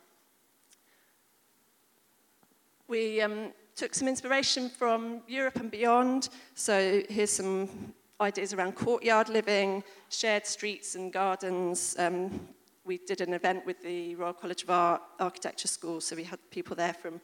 [2.88, 6.30] We um, took some inspiration from Europe and beyond.
[6.56, 11.96] So here's some ideas around courtyard living, shared streets and gardens.
[11.98, 12.50] Um,
[12.84, 16.40] we did an event with the Royal College of Art Architecture School, so we had
[16.50, 17.22] people there from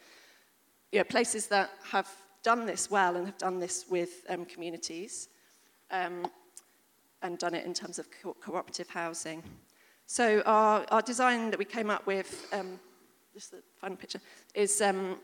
[0.91, 2.10] you know, places that have
[2.47, 5.27] done this well and have done this with um, communities
[5.91, 6.25] um,
[7.21, 9.43] and done it in terms of co cooperative housing.
[10.05, 12.79] So our, our design that we came up with, um,
[13.33, 14.21] just the final picture,
[14.55, 15.17] is um,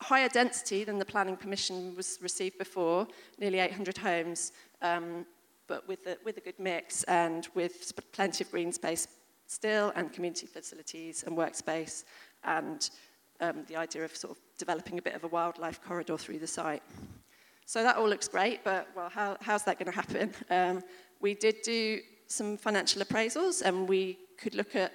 [0.00, 3.06] higher density than the planning permission was received before,
[3.38, 5.26] nearly 800 homes, um,
[5.66, 9.08] but with a, with a good mix and with plenty of green space
[9.46, 12.04] still and community facilities and workspace
[12.44, 12.88] and
[13.42, 16.46] um, the idea of sort of developing a bit of a wildlife corridor through the
[16.46, 16.82] site.
[17.66, 20.32] So that all looks great, but well, how, how's that going to happen?
[20.50, 20.82] Um,
[21.20, 24.92] we did do some financial appraisals and we could look at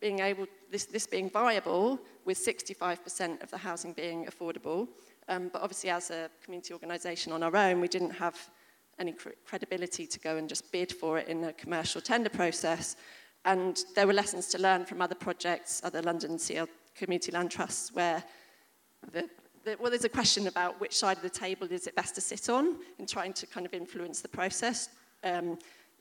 [0.00, 4.88] being able, this, this being viable with 65% of the housing being affordable.
[5.28, 8.36] Um, but obviously as a community organisation on our own, we didn't have
[8.98, 12.96] any cr credibility to go and just bid for it in a commercial tender process.
[13.44, 17.92] And there were lessons to learn from other projects, other London CL community land trusts,
[17.92, 18.22] where
[19.12, 19.28] the,
[19.64, 22.20] the, well, there's a question about which side of the table is it best to
[22.20, 24.88] sit on in trying to kind of influence the process.
[25.24, 25.58] Um,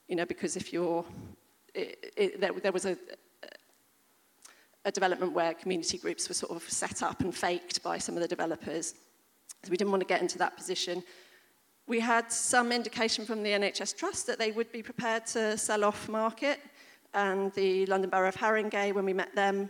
[0.08, 1.06] you know, because if you're,
[1.74, 2.98] it, it, there, there was a,
[4.86, 8.22] a development where community groups were sort of set up and faked by some of
[8.22, 8.96] the developers.
[9.64, 11.04] So we didn't want to get into that position.
[11.88, 15.84] We had some indication from the NHS Trust that they would be prepared to sell
[15.84, 16.60] off market,
[17.14, 19.70] and the London Borough of Haringey, when we met them,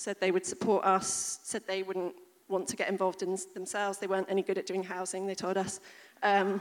[0.00, 2.14] said they would support us, said they wouldn't
[2.48, 3.98] want to get involved in themselves.
[3.98, 5.78] They weren't any good at doing housing, they told us.
[6.22, 6.58] Um,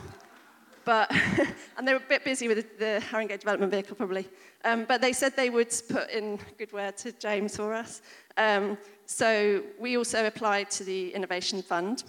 [0.83, 1.09] but,
[1.77, 4.27] and they were a bit busy with the Haringey Development Vehicle probably.
[4.65, 8.01] Um, but they said they would put in good word to James for us.
[8.35, 12.03] Um, so we also applied to the Innovation Fund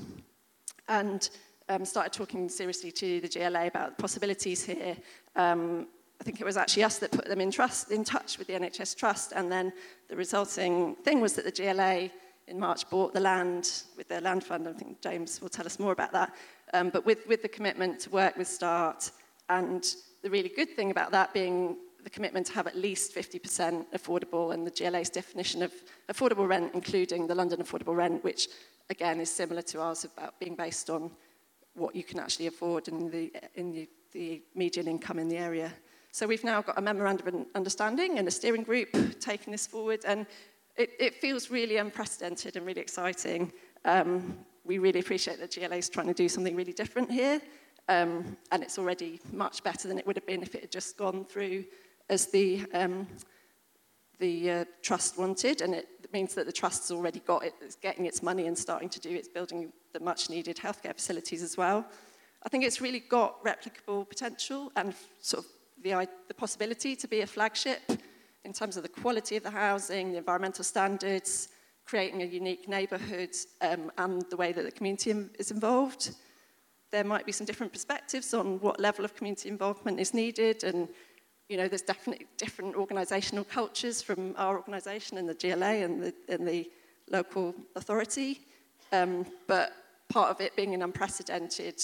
[0.89, 1.31] and
[1.69, 4.97] um, started talking seriously to the GLA about possibilities here.
[6.21, 8.53] I think it was actually us that put them in, trust, in touch with the
[8.53, 9.73] NHS Trust, and then
[10.09, 12.11] the resulting thing was that the GLA
[12.47, 14.69] in March bought the land with their land fund.
[14.69, 16.35] I think James will tell us more about that.
[16.75, 19.11] Um, but with, with the commitment to work with START,
[19.49, 19.83] and
[20.23, 24.53] the really good thing about that being the commitment to have at least 50% affordable,
[24.53, 25.73] and the GLA's definition of
[26.13, 28.49] affordable rent, including the London affordable rent, which
[28.91, 31.11] again is similar to ours about being based on
[31.75, 35.73] what you can actually afford in the, in the, the median income in the area.
[36.13, 38.89] So we've now got a memorandum of understanding and a steering group
[39.21, 40.27] taking this forward, and
[40.77, 43.53] it, it feels really unprecedented and really exciting.
[43.85, 47.41] Um, we really appreciate that GLA is trying to do something really different here,
[47.89, 50.97] um, and it's already much better than it would have been if it had just
[50.97, 51.65] gone through
[52.09, 53.07] as the, um,
[54.19, 58.05] the uh, trust wanted, and it means that the trust's already got it, it's getting
[58.05, 61.87] its money and starting to do its building the much needed healthcare facilities as well.
[62.43, 65.51] I think it's really got replicable potential and sort of
[65.83, 67.81] the, the possibility to be a flagship
[68.45, 71.49] in terms of the quality of the housing, the environmental standards,
[71.85, 76.15] creating a unique neighbourhood um, and the way that the community is involved.
[76.91, 80.89] There might be some different perspectives on what level of community involvement is needed and
[81.49, 86.15] you know, there's definitely different organisational cultures from our organisation and the GLA and the,
[86.29, 86.71] and the
[87.11, 88.41] local authority.
[88.93, 89.73] Um, but
[90.09, 91.83] part of it being an unprecedented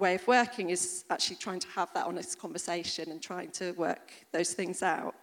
[0.00, 4.12] way of working is actually trying to have that honest conversation and trying to work
[4.32, 5.14] those things out.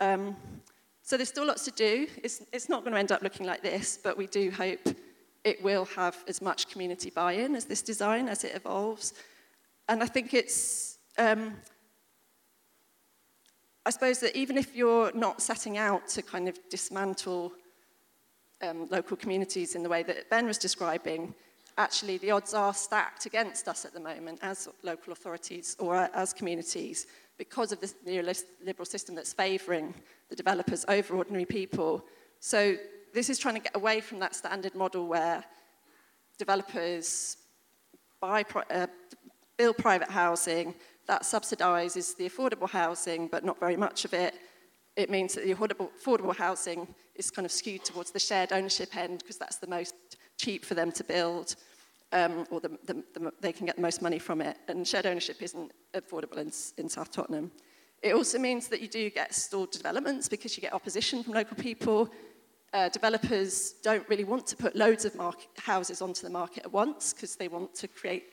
[0.00, 0.36] Um,
[1.02, 2.06] so there's still lots to do.
[2.22, 4.80] It's, it's not going to end up looking like this, but we do hope
[5.44, 9.14] it will have as much community buy-in as this design as it evolves.
[9.88, 11.56] And I think it's, um,
[13.86, 17.52] I suppose that even if you're not setting out to kind of dismantle
[18.60, 21.34] um, local communities in the way that Ben was describing,
[21.78, 26.32] actually the odds are stacked against us at the moment as local authorities or as
[26.32, 27.06] communities
[27.38, 29.94] because of this neoliberal system that's favouring
[30.28, 32.04] the developers over ordinary people.
[32.40, 32.76] So
[33.14, 35.44] this is trying to get away from that standard model where
[36.36, 37.36] developers
[38.20, 38.88] buy, uh,
[39.56, 40.74] build private housing,
[41.06, 44.34] that subsidises the affordable housing, but not very much of it.
[44.94, 48.94] It means that the affordable, affordable housing is kind of skewed towards the shared ownership
[48.96, 49.94] end because that's the most
[50.38, 51.56] cheap for them to build
[52.12, 54.56] um, or the, the, the, they can get the most money from it.
[54.68, 56.50] And shared ownership isn't affordable in,
[56.82, 57.50] in South Tottenham.
[58.02, 61.56] It also means that you do get stalled developments because you get opposition from local
[61.56, 62.08] people.
[62.72, 66.72] Uh, developers don't really want to put loads of market, houses onto the market at
[66.72, 68.24] once because they want to create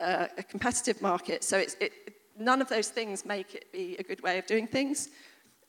[0.00, 1.42] uh, a competitive market.
[1.42, 1.92] So it's, it,
[2.38, 5.08] none of those things make it be a good way of doing things.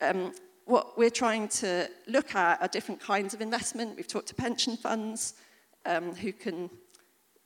[0.02, 0.34] Um,
[0.66, 3.98] what we're trying to look at are different kinds of investment.
[3.98, 5.34] We've talked to pension funds
[5.86, 6.70] um, who can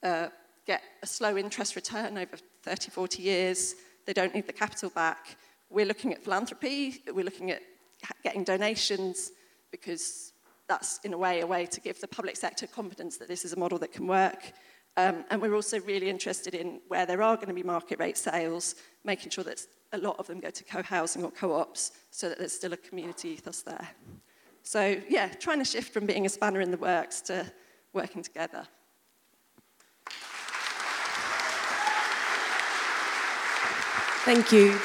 [0.04, 0.28] uh,
[0.66, 3.76] get a slow interest return over 30, 40 years.
[4.06, 5.38] They don't need the capital back.
[5.70, 7.02] We're looking at philanthropy.
[7.14, 7.62] We're looking at
[8.24, 9.32] getting donations
[9.72, 10.34] because
[10.68, 13.54] that's, in a way, a way to give the public sector confidence that this is
[13.54, 14.52] a model that can work.
[14.98, 18.18] Um, and we're also really interested in where there are going to be market rate
[18.18, 22.38] sales, making sure that a lot of them go to co-housing or co-ops so that
[22.38, 23.90] there's still a community ethos there.
[24.64, 27.52] So yeah, trying to shift from being a spanner in the works to
[27.96, 28.68] working together.
[34.26, 34.78] Thank you.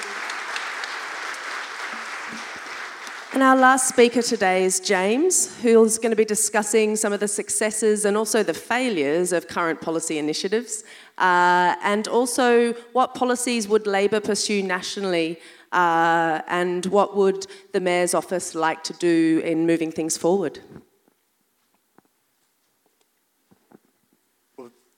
[3.33, 7.29] And our last speaker today is James, who's going to be discussing some of the
[7.29, 10.85] successes and also the failures of current policy initiatives,
[11.19, 15.39] uh, and also what policies would Labour pursue nationally,
[15.73, 20.59] uh, and what would the Mayor's office like to do in moving things forward.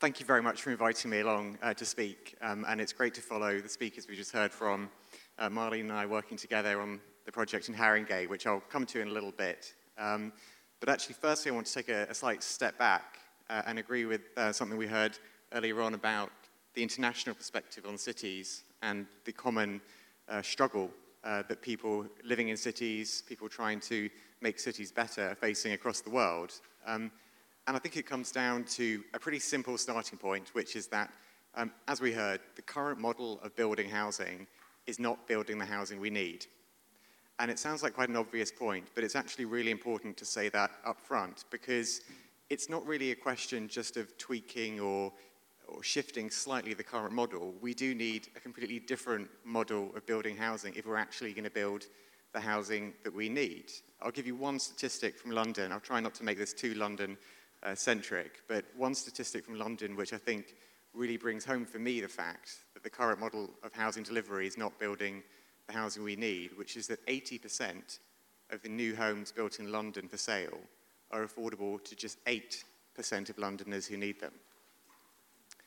[0.03, 2.35] Thank you very much for inviting me along uh, to speak.
[2.43, 4.91] Um, and it's great to follow the speakers we just heard from.
[5.39, 9.01] Uh, Marlene and I working together on the project in Haringey, which I'll come to
[9.01, 9.73] in a little bit.
[9.97, 10.33] Um,
[10.81, 14.05] but actually, firstly, I want to take a, a slight step back uh, and agree
[14.05, 15.17] with uh, something we heard
[15.53, 16.33] earlier on about
[16.75, 19.81] the international perspective on cities and the common
[20.29, 20.91] uh, struggle
[21.23, 24.11] uh, that people living in cities, people trying to
[24.41, 26.55] make cities better, are facing across the world.
[26.89, 27.13] Um,
[27.67, 31.13] and I think it comes down to a pretty simple starting point, which is that,
[31.55, 34.47] um, as we heard, the current model of building housing
[34.87, 36.47] is not building the housing we need.
[37.39, 40.49] And it sounds like quite an obvious point, but it's actually really important to say
[40.51, 42.03] that up front because
[42.51, 45.13] it's not really a question just of tweaking or,
[45.69, 47.55] or shifting slightly the current model.
[47.61, 51.51] We do need a completely different model of building housing if we're actually going to
[51.51, 51.87] build
[52.33, 53.71] the housing that we need.
[54.01, 55.71] I'll give you one statistic from London.
[55.71, 57.17] I'll try not to make this too London
[57.63, 60.55] uh, centric, but one statistic from London which I think
[60.95, 64.59] really brings home for me the fact that the current model of housing delivery is
[64.59, 65.23] not building
[65.67, 67.99] the housing we need, which is that 80%
[68.51, 70.59] of the new homes built in London for sale
[71.11, 72.65] are affordable to just 8%
[73.31, 74.33] of Londoners who need them.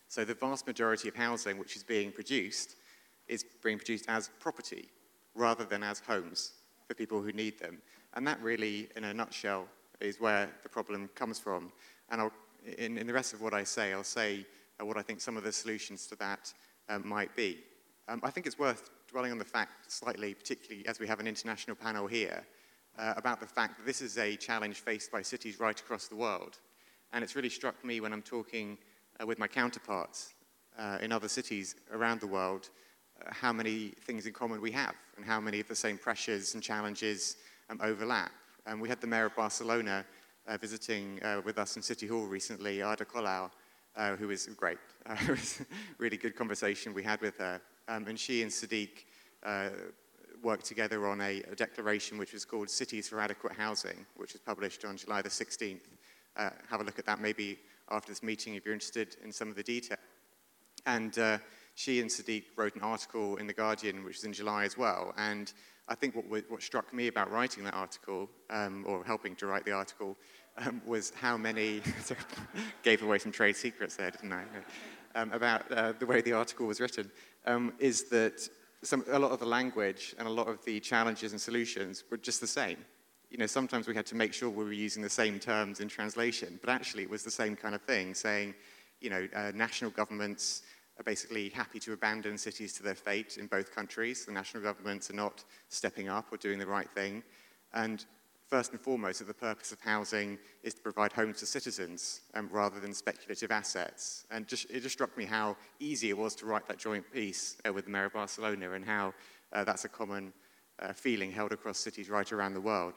[0.07, 2.75] So the vast majority of housing which is being produced
[3.27, 4.89] is being produced as property
[5.33, 6.53] rather than as homes
[6.87, 7.81] for people who need them.
[8.13, 9.67] And that really, in a nutshell,
[10.01, 11.71] is where the problem comes from.
[12.09, 12.31] And I'll,
[12.77, 14.45] in, in the rest of what I say, I'll say
[14.79, 16.53] uh, what I think some of the solutions to that
[16.89, 17.59] um, might be.
[18.07, 21.27] Um, I think it's worth dwelling on the fact slightly, particularly as we have an
[21.27, 22.45] international panel here,
[22.97, 26.15] uh, about the fact that this is a challenge faced by cities right across the
[26.15, 26.59] world.
[27.13, 28.77] And it's really struck me when I'm talking
[29.19, 30.33] uh, with my counterparts
[30.77, 32.69] uh, in other cities around the world
[33.21, 36.53] uh, how many things in common we have and how many of the same pressures
[36.53, 37.37] and challenges
[37.69, 38.31] um, overlap.
[38.67, 40.03] Um, we had the mayor of Barcelona
[40.47, 43.51] uh, visiting uh, with us in City Hall recently, Ada Colau,
[43.95, 44.77] uh, who was great.
[45.07, 45.65] Uh, it was a
[45.99, 47.61] really good conversation we had with her.
[47.87, 49.05] Um, and she and Sadiq
[49.43, 49.69] uh,
[50.41, 54.41] worked together on a, a, declaration which was called Cities for Adequate Housing, which was
[54.41, 55.81] published on July the 16th.
[56.35, 57.59] Uh, have a look at that maybe
[57.91, 59.99] after this meeting if you're interested in some of the detail.
[60.87, 61.13] And
[61.75, 65.13] she and Sadiq wrote an article in The Guardian, which was in July as well.
[65.17, 65.53] And
[65.87, 69.65] I think what, what struck me about writing that article, um, or helping to write
[69.65, 70.17] the article,
[70.57, 71.81] um, was how many,
[72.83, 74.43] gave away some trade secrets there, didn't I?
[75.13, 77.11] Um, about uh, the way the article was written,
[77.45, 78.49] um, is that
[78.81, 82.17] some, a lot of the language and a lot of the challenges and solutions were
[82.17, 82.77] just the same.
[83.29, 85.87] you know, sometimes we had to make sure we were using the same terms in
[85.87, 88.53] translation, but actually it was the same kind of thing, saying,
[89.01, 90.63] you know, uh, national governments
[90.97, 94.25] are basically happy to abandon cities to their fate in both countries.
[94.25, 97.23] The national governments are not stepping up or doing the right thing.
[97.73, 98.05] And
[98.47, 102.79] first and foremost, the purpose of housing is to provide homes to citizens um, rather
[102.79, 104.25] than speculative assets.
[104.31, 107.57] And just, it just struck me how easy it was to write that joint piece
[107.67, 109.13] uh, with the Mayor of Barcelona and how
[109.51, 110.31] uh, that's a common
[110.79, 112.93] uh, feeling held across cities right around the world.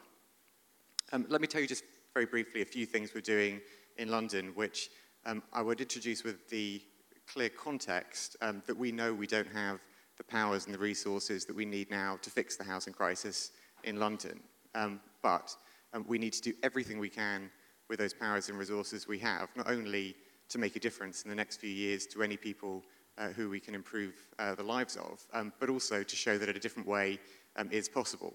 [1.12, 1.84] Um, let me tell you just
[2.14, 3.60] very briefly a few things we're doing
[3.96, 4.90] in London, which
[5.26, 6.82] um, I would introduce with the
[7.32, 9.80] clear context um, that we know we don't have
[10.16, 13.52] the powers and the resources that we need now to fix the housing crisis
[13.84, 14.40] in London.
[14.74, 15.54] Um, but
[15.92, 17.50] um, we need to do everything we can
[17.88, 20.16] with those powers and resources we have, not only
[20.48, 22.84] to make a difference in the next few years to any people
[23.18, 26.48] uh, who we can improve uh, the lives of, um, but also to show that
[26.48, 27.18] a different way
[27.56, 28.34] um, is possible.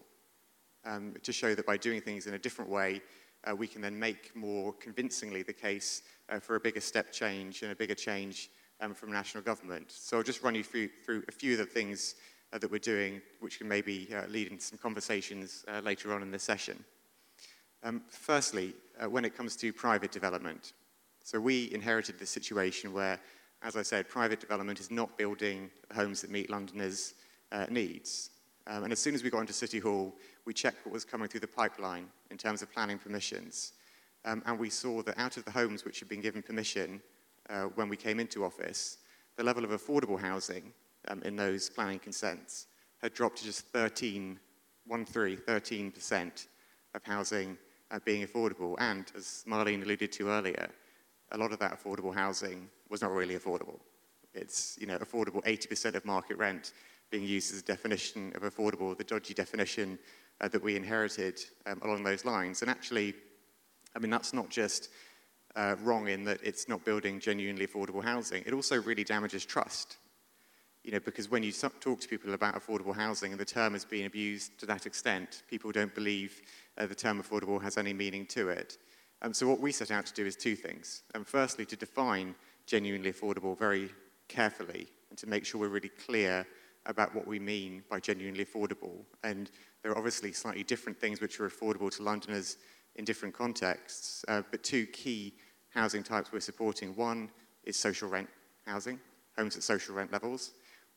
[0.85, 3.01] Um, to show that by doing things in a different way,
[3.49, 7.61] uh, we can then make more convincingly the case uh, for a bigger step change
[7.61, 8.49] and a bigger change
[8.83, 9.85] um, from national government.
[9.87, 12.15] So I'll just run you through, through a few of the things
[12.51, 16.21] uh, that we're doing, which can maybe uh, lead into some conversations uh, later on
[16.21, 16.83] in this session.
[17.83, 20.73] Um, firstly, uh, when it comes to private development,
[21.23, 23.19] so we inherited this situation where,
[23.61, 27.13] as I said, private development is not building homes that meet Londoners'
[27.51, 28.29] uh, needs.
[28.67, 30.13] Um, and as soon as we got into City Hall,
[30.45, 33.73] we checked what was coming through the pipeline in terms of planning permissions.
[34.25, 37.01] Um, and we saw that out of the homes which had been given permission
[37.49, 38.97] uh, when we came into office,
[39.37, 40.73] the level of affordable housing
[41.07, 42.67] um, in those planning consents
[43.01, 44.39] had dropped to just 13,
[44.87, 46.47] 1, 3, 13%
[46.95, 47.57] of housing
[47.91, 48.75] uh, being affordable.
[48.79, 50.69] And as Marlene alluded to earlier,
[51.31, 53.79] a lot of that affordable housing was not really affordable.
[54.33, 56.73] It's you know, affordable 80% of market rent
[57.11, 59.99] being used as a definition of affordable, the dodgy definition
[60.41, 62.61] uh, that we inherited um, along those lines.
[62.61, 63.13] And actually,
[63.95, 64.89] I mean, that's not just
[65.55, 68.43] uh, wrong in that it's not building genuinely affordable housing.
[68.45, 69.97] It also really damages trust
[70.83, 73.85] you know, because when you talk to people about affordable housing and the term has
[73.85, 76.41] been abused to that extent, people don't believe
[76.77, 78.77] uh, the term affordable has any meaning to it.
[79.21, 81.03] Um, so what we set out to do is two things.
[81.15, 82.35] Um, firstly, to define
[82.65, 83.89] genuinely affordable very
[84.27, 86.45] carefully and to make sure we're really clear
[86.85, 89.05] about what we mean by genuinely affordable.
[89.23, 89.49] And
[89.81, 92.57] there are obviously slightly different things which are affordable to Londoners
[92.95, 95.33] in different contexts, uh, but two key
[95.69, 96.95] housing types we're supporting.
[96.95, 97.29] One
[97.63, 98.29] is social rent
[98.65, 98.99] housing,
[99.37, 100.51] homes at social rent levels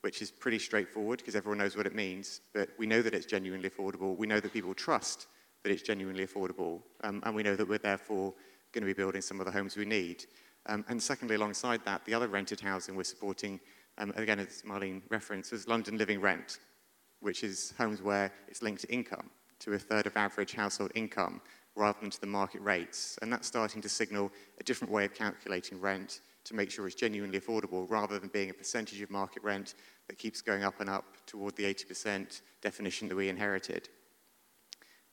[0.06, 3.26] which is pretty straightforward because everyone knows what it means, but we know that it's
[3.26, 4.16] genuinely affordable.
[4.16, 5.26] We know that people trust
[5.64, 8.32] that it's genuinely affordable, um, and we know that we're therefore
[8.70, 10.24] going to be building some of the homes we need.
[10.66, 13.58] Um, and secondly, alongside that, the other rented housing we're supporting,
[13.98, 16.58] um, again, as Marlene referenced, is London Living Rent,
[17.18, 21.40] which is homes where it's linked to income, to a third of average household income,
[21.76, 23.18] rather than to the market rates.
[23.22, 26.96] And that's starting to signal a different way of calculating rent to make sure it's
[26.96, 29.74] genuinely affordable, rather than being a percentage of market rent
[30.08, 33.88] that keeps going up and up toward the 80% definition that we inherited.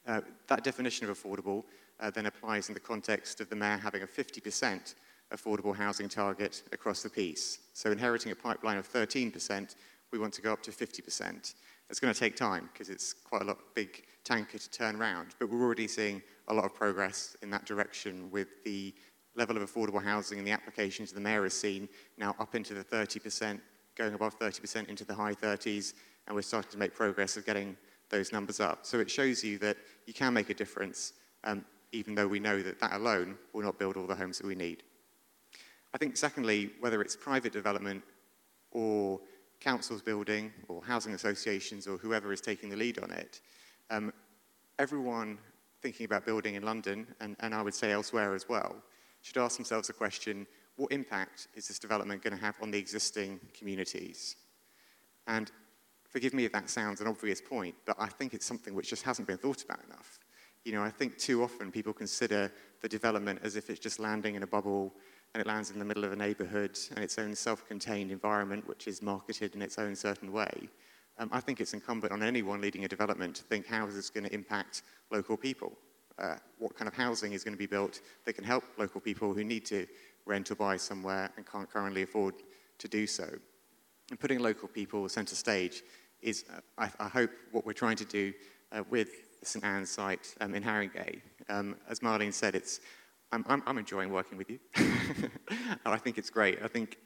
[0.07, 1.64] Uh, that definition of affordable
[1.99, 4.95] uh, then applies in the context of the mayor having a 50%
[5.34, 7.59] affordable housing target across the piece.
[7.74, 9.76] So inheriting a pipeline of 13%,
[10.11, 11.55] we want to go up to 50%.
[11.89, 15.36] It's going to take time because it's quite a lot big tanker to turn around,
[15.39, 18.93] but we're already seeing a lot of progress in that direction with the
[19.35, 22.83] level of affordable housing and the applications the mayor has seen now up into the
[22.83, 23.59] 30%
[23.95, 25.93] going above 30% into the high 30s,
[26.27, 27.77] and we're starting to make progress of getting
[28.09, 28.85] those numbers up.
[28.85, 31.13] So it shows you that you can make a difference,
[31.43, 34.47] um, even though we know that that alone will not build all the homes that
[34.47, 34.83] we need.
[35.93, 38.03] I think, secondly, whether it's private development
[38.71, 39.19] or
[39.59, 43.41] councils building or housing associations or whoever is taking the lead on it,
[43.91, 44.11] um,
[44.79, 45.37] everyone
[45.84, 48.75] thinking about building in London, and, and I would say elsewhere as well,
[49.21, 52.79] should ask themselves the question what impact is this development going to have on the
[52.79, 54.38] existing communities?
[55.27, 55.51] And
[56.09, 59.03] forgive me if that sounds an obvious point, but I think it's something which just
[59.03, 60.19] hasn't been thought about enough.
[60.63, 64.36] You know, I think too often people consider the development as if it's just landing
[64.36, 64.93] in a bubble
[65.34, 68.88] and it lands in the middle of a neighborhood and its own self-contained environment which
[68.88, 70.69] is marketed in its own certain way.
[71.20, 74.09] Um, I think it's incumbent on anyone leading a development to think how is this
[74.09, 75.74] going to impact local people?
[76.20, 79.34] Uh, what kind of housing is going to be built that can help local people
[79.34, 79.88] who need to
[80.26, 82.36] rent or buy somewhere and can't currently afford
[82.80, 83.28] to do so.
[84.09, 85.84] And putting local people centre stage
[86.22, 88.34] is, uh, I, I, hope, what we're trying to do
[88.72, 91.22] uh, with the St Ann's site um, in Haringey.
[91.49, 92.80] Um, as Marlene said, it's,
[93.32, 94.59] I'm, I'm, I'm enjoying working with you.
[95.86, 96.59] I think it's great.
[96.64, 96.97] I think,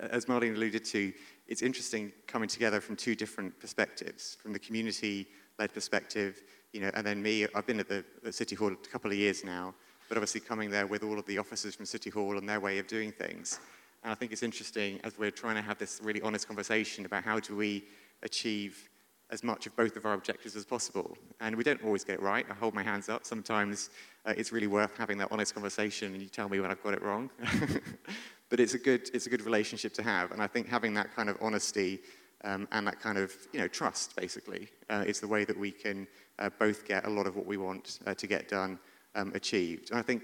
[0.00, 1.12] as Marlene alluded to,
[1.46, 6.42] it's interesting coming together from two different perspectives, from the community-led perspective
[6.72, 9.16] you know, and then me, I've been at the, the City Hall a couple of
[9.16, 9.74] years now,
[10.08, 12.78] but obviously coming there with all of the officers from City Hall and their way
[12.78, 13.58] of doing things.
[14.02, 17.24] And I think it's interesting as we're trying to have this really honest conversation about
[17.24, 17.84] how do we
[18.22, 18.88] achieve
[19.30, 21.16] as much of both of our objectives as possible.
[21.40, 22.44] And we don't always get it right.
[22.50, 23.24] I hold my hands up.
[23.24, 23.90] Sometimes
[24.26, 26.94] uh, it's really worth having that honest conversation and you tell me when I've got
[26.94, 27.30] it wrong.
[28.48, 30.32] but it's a, good, it's a good relationship to have.
[30.32, 32.00] And I think having that kind of honesty
[32.44, 35.70] um, and that kind of you know, trust, basically, uh, is the way that we
[35.70, 36.06] can
[36.38, 38.78] uh, both get a lot of what we want uh, to get done
[39.14, 39.90] um, achieved.
[39.90, 40.22] And I think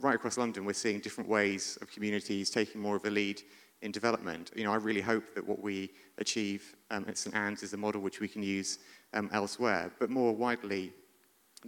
[0.00, 3.42] right across London, we're seeing different ways of communities taking more of a lead
[3.82, 4.50] in development.
[4.54, 7.76] You know, I really hope that what we achieve um, at St Ann's is a
[7.76, 8.78] model which we can use
[9.14, 9.90] um, elsewhere.
[9.98, 10.92] But more widely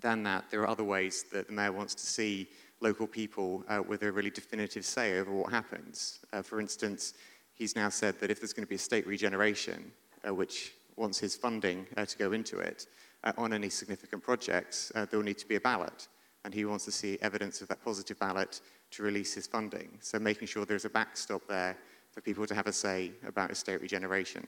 [0.00, 2.48] than that, there are other ways that the Mayor wants to see
[2.80, 6.20] local people uh, with a really definitive say over what happens.
[6.32, 7.14] Uh, for instance,
[7.54, 9.92] he's now said that if there's going to be a state regeneration,
[10.26, 12.86] uh, which wants his funding uh, to go into it,
[13.24, 16.08] uh, on any significant projects, uh, there will need to be a ballot.
[16.44, 18.60] And he wants to see evidence of that positive ballot
[18.90, 19.98] to release his funding.
[20.00, 21.76] So making sure there's a backstop there
[22.12, 24.46] for people to have a say about estate regeneration.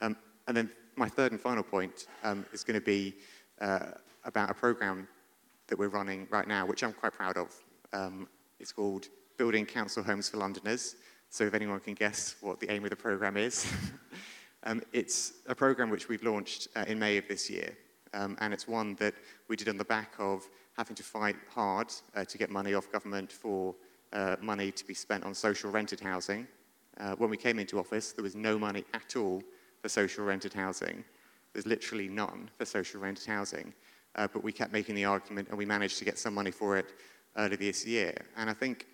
[0.00, 0.16] Um,
[0.48, 3.14] and then my third and final point um, is going to be
[3.60, 3.92] uh,
[4.24, 5.06] about a program
[5.68, 7.54] that we're running right now, which I'm quite proud of.
[7.92, 10.96] Um, it's called Building Council Homes for Londoners.
[11.30, 13.66] So if anyone can guess what the aim of the program is,
[14.64, 17.76] um, it's a program which we've launched uh, in May of this year.
[18.14, 19.14] Um, and it's one that
[19.48, 20.46] we did on the back of
[20.76, 23.74] having to fight hard uh, to get money off government for
[24.12, 26.46] uh, money to be spent on social rented housing.
[27.02, 29.42] Uh, when we came into office, there was no money at all
[29.80, 31.04] for social rented housing.
[31.52, 33.74] There's literally none for social rented housing.
[34.14, 36.76] Uh, but we kept making the argument and we managed to get some money for
[36.76, 36.86] it
[37.36, 38.14] earlier this year.
[38.36, 38.86] And I think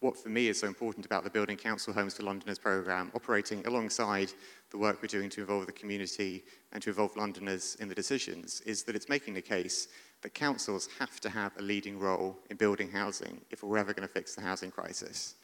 [0.00, 3.66] what for me is so important about the Building Council Homes for Londoners programme, operating
[3.66, 4.32] alongside
[4.70, 8.62] the work we're doing to involve the community and to involve Londoners in the decisions,
[8.62, 9.88] is that it's making the case
[10.22, 14.06] that councils have to have a leading role in building housing if we're ever going
[14.06, 15.34] to fix the housing crisis.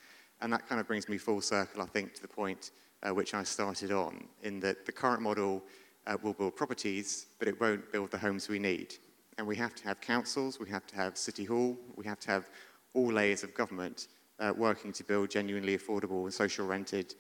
[0.43, 2.73] And that kind of brings me full circle, I think, to the point
[3.03, 5.63] uh, which I started on, in that the current model
[6.09, 8.95] uh, will build properties, but it won't build the homes we need.
[9.39, 12.31] And we have to have councils, we have to have City Hall, we have to
[12.31, 12.51] have
[12.93, 14.09] all layers of government
[14.41, 17.15] uh, working to build genuinely affordable and social rented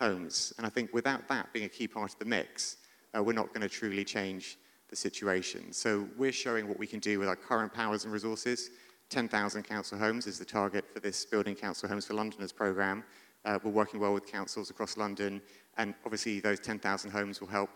[0.00, 0.54] homes.
[0.56, 2.78] And I think without that being a key part of the mix,
[3.16, 4.58] uh, we're not going to truly change
[4.88, 5.70] the situation.
[5.72, 8.70] So we're showing what we can do with our current powers and resources
[9.14, 13.04] 10,000 council homes is the target for this Building Council Homes for Londoners programme.
[13.44, 15.40] Uh, we're working well with councils across London,
[15.76, 17.70] and obviously those 10,000 homes will help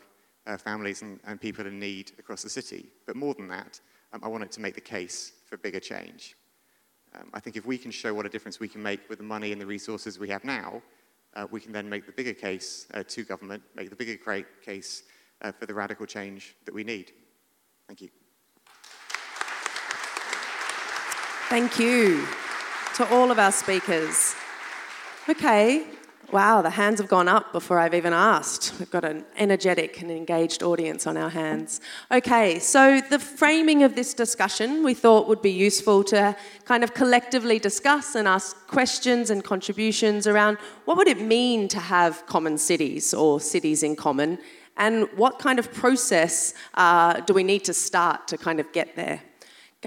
[0.49, 2.87] uh, families and, and, people in need across the city.
[3.07, 3.81] But more than that,
[4.13, 6.35] um, I wanted to make the case for bigger change.
[7.15, 9.25] Um, I think if we can show what a difference we can make with the
[9.25, 10.83] money and the resources we have now,
[11.37, 14.17] uh, we can then make the bigger case uh, to government, make the bigger
[14.65, 15.05] case
[15.43, 17.13] uh, for the radical change that we need.
[17.87, 18.09] Thank you.
[21.49, 22.27] Thank you
[22.97, 24.35] to all of our speakers.
[25.31, 25.87] Okay,
[26.31, 28.75] wow, the hands have gone up before I've even asked.
[28.79, 31.81] We've got an energetic and engaged audience on our hands.
[32.11, 36.37] Okay, so the framing of this discussion we thought would be useful to
[36.67, 41.81] kind of collectively discuss and ask questions and contributions around what would it mean to
[41.81, 44.39] have common cities or cities in common
[44.77, 48.95] and what kind of process uh, do we need to start to kind of get
[48.97, 49.23] there?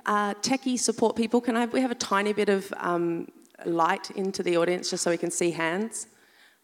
[0.05, 3.27] Uh, techie support people, can I we have a tiny bit of um,
[3.65, 6.07] light into the audience just so we can see hands?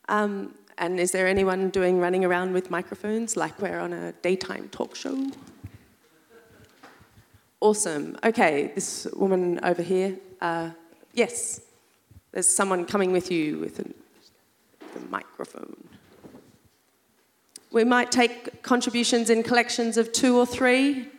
[0.07, 4.69] Um, and is there anyone doing running around with microphones like we're on a daytime
[4.69, 5.30] talk show?
[7.59, 8.17] Awesome.
[8.23, 10.15] Okay, this woman over here.
[10.39, 10.69] Uh,
[11.13, 11.61] yes,
[12.32, 15.75] there's someone coming with you with a, with a microphone.
[17.71, 21.09] We might take contributions in collections of two or three.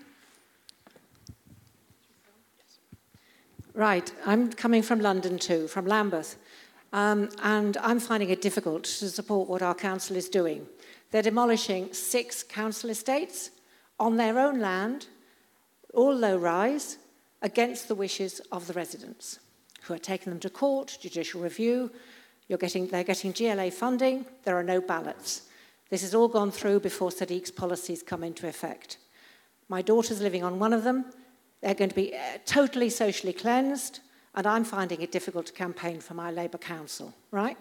[3.78, 6.34] Right, I'm coming from London too, from Lambeth,
[6.92, 10.66] um, and I'm finding it difficult to support what our council is doing.
[11.12, 13.52] They're demolishing six council estates
[14.00, 15.06] on their own land,
[15.94, 16.98] all low rise,
[17.40, 19.38] against the wishes of the residents,
[19.82, 21.92] who are taking them to court, judicial review.
[22.48, 25.42] You're getting, they're getting GLA funding, there are no ballots.
[25.88, 28.98] This has all gone through before Sadiq's policies come into effect.
[29.68, 31.04] My daughter's living on one of them.
[31.60, 34.00] They're going to be uh, totally socially cleansed,
[34.34, 37.56] and I'm finding it difficult to campaign for my Labour Council, right?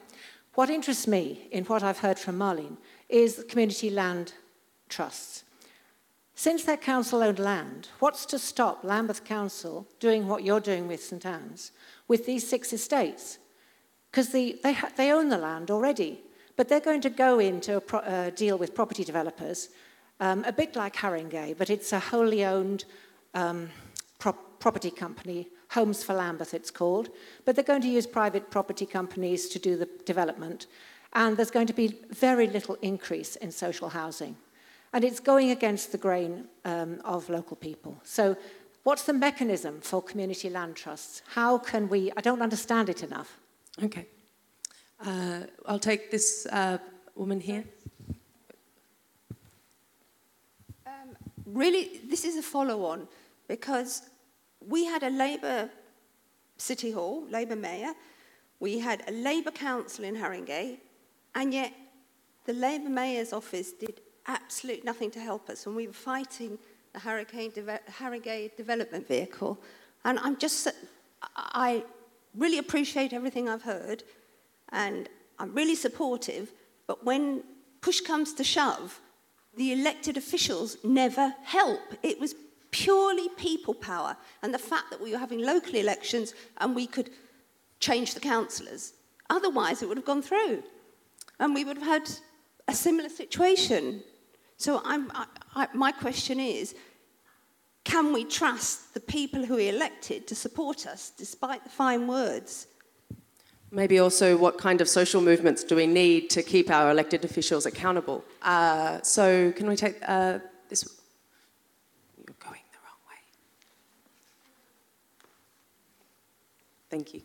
[0.53, 2.77] What interests me in what I've heard from Marlene
[3.09, 4.33] is community land
[4.89, 5.43] trusts.
[6.35, 11.03] Since they're council owned land, what's to stop Lambeth Council doing what you're doing with
[11.03, 11.71] St Ann's
[12.07, 13.39] with these six estates?
[14.11, 16.21] Because the, they, they own the land already,
[16.55, 19.69] but they're going to go into a pro, uh, deal with property developers
[20.19, 22.85] um, a bit like Haringey, but it's a wholly owned
[23.33, 23.69] um,
[24.59, 27.09] property company, Homes for Lambeth it's called,
[27.45, 30.67] but they're going to use private property companies to do the development,
[31.13, 34.35] and there's going to be very little increase in social housing.
[34.93, 37.99] And it's going against the grain um, of local people.
[38.03, 38.37] So
[38.83, 41.21] what's the mechanism for community land trusts?
[41.27, 43.37] How can we, I don't understand it enough.
[43.83, 44.07] Okay.
[45.05, 46.77] Uh, I'll take this uh,
[47.15, 47.63] woman here.
[50.85, 53.07] Um, really, this is a follow on
[53.47, 54.01] because
[54.68, 55.70] we had a Labour
[56.57, 57.93] City Hall, Labour Mayor,
[58.59, 60.80] we had a Labour Council in Haringey,
[61.36, 61.74] and yet
[62.45, 66.57] the Labour Mayor's office did absolutely nothing to help us, and we were fighting
[66.93, 69.59] the Haringey, Haringey Development Vehicle.
[70.03, 70.68] And I'm just,
[71.36, 71.84] I
[72.36, 74.03] really appreciate everything I've heard,
[74.70, 75.07] and
[75.39, 76.51] I'm really supportive,
[76.88, 77.43] but when
[77.82, 78.99] push comes to shove,
[79.55, 81.82] the elected officials never help.
[82.03, 82.36] It was
[82.72, 87.09] purely people power and the fact that we were having local elections and we could
[87.80, 88.93] change the councillors.
[89.30, 90.63] Otherwise, it would have gone through.
[91.39, 92.09] And we would have had
[92.68, 94.03] a similar situation.
[94.57, 96.76] So I, I, my question is,
[97.84, 102.68] can we trust the people who we elected to support us despite the fine words?
[103.72, 107.65] Maybe also what kind of social movements do we need to keep our elected officials
[107.65, 108.24] accountable?
[108.41, 110.39] Uh, so can we take uh,
[110.70, 110.84] this?
[112.18, 113.20] You're going the wrong way.
[116.89, 117.21] Thank you.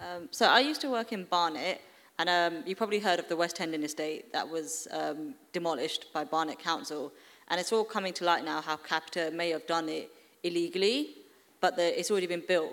[0.00, 1.80] Um, so I used to work in Barnet,
[2.18, 6.24] and um, you probably heard of the West Hendon estate that was um, demolished by
[6.24, 7.12] Barnet Council.
[7.48, 10.10] And it's all coming to light now how Capita may have done it
[10.42, 11.16] illegally,
[11.60, 12.72] but the, it's already been built.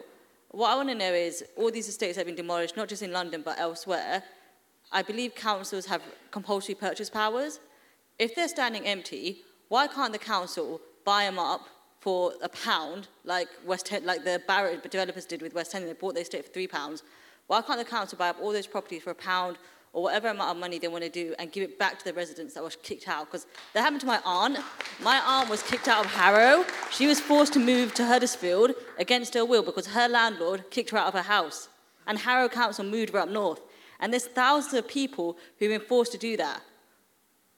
[0.50, 3.14] What I want to know is all these estates have been demolished, not just in
[3.14, 4.24] London, but elsewhere.
[4.92, 6.02] I believe councils have
[6.32, 7.62] compulsory purchase powers.
[8.20, 11.68] If they're standing empty, why can't the council buy them up
[12.02, 15.88] for a pound, like West like the Barratt developers did with West End?
[15.88, 17.04] They bought their estate for three pounds.
[17.48, 19.58] Why can't the council buy up all those properties for a pound
[19.94, 22.14] or whatever amount of money they want to do and give it back to the
[22.14, 23.26] residents that were kicked out.
[23.26, 24.58] Because that happened to my aunt.
[25.02, 26.66] My aunt was kicked out of Harrow.
[26.92, 30.98] She was forced to move to Huddersfield against her will because her landlord kicked her
[30.98, 31.68] out of her house.
[32.08, 33.62] And Harrow Council moved her up north.
[34.00, 36.62] And there's thousands of people who've been forced to do that.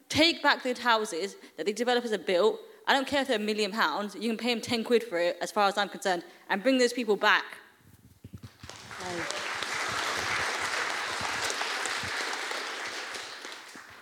[0.10, 2.60] Take back the houses that the developers have built.
[2.86, 4.16] I don't care if they're a million pounds.
[4.16, 6.78] You can pay them 10 quid for it, as far as I'm concerned, and bring
[6.78, 7.46] those people back.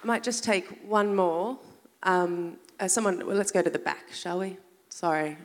[0.03, 1.59] I might just take one more.
[2.03, 4.57] Um, uh, someone, well, let's go to the back, shall we?
[4.89, 5.37] Sorry,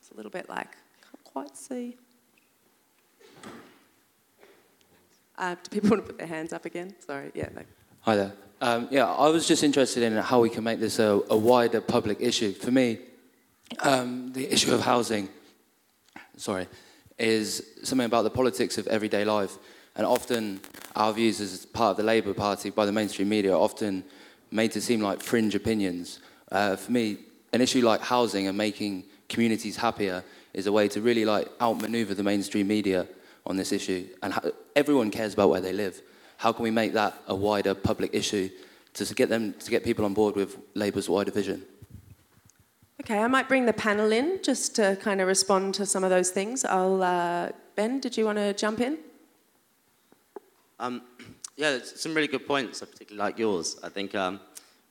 [0.00, 1.96] it's a little bit like, I can't quite see.
[5.36, 6.94] Uh, do people want to put their hands up again?
[7.04, 7.48] Sorry, yeah.
[7.54, 7.62] No.
[8.02, 8.32] Hi there.
[8.60, 11.80] Um, yeah, I was just interested in how we can make this a, a wider
[11.80, 12.52] public issue.
[12.52, 12.98] For me,
[13.80, 15.28] um, the issue of housing,
[16.36, 16.68] sorry,
[17.18, 19.58] is something about the politics of everyday life.
[19.96, 20.60] And often
[20.96, 24.04] our views as part of the Labour Party by the mainstream media are often
[24.50, 26.20] made to seem like fringe opinions.
[26.50, 27.18] Uh, for me,
[27.52, 32.14] an issue like housing and making communities happier is a way to really like outmaneuver
[32.14, 33.06] the mainstream media
[33.46, 34.06] on this issue.
[34.22, 34.34] And
[34.74, 36.00] everyone cares about where they live.
[36.44, 38.50] How can we make that a wider public issue
[38.92, 41.64] to get them to get people on board with Labour's wider vision?
[43.00, 46.10] Okay, I might bring the panel in just to kind of respond to some of
[46.10, 46.62] those things.
[46.66, 48.98] I'll uh, Ben, did you want to jump in?
[50.78, 51.00] Um,
[51.56, 53.78] yeah, some really good points, I particularly like yours.
[53.82, 54.38] I think um,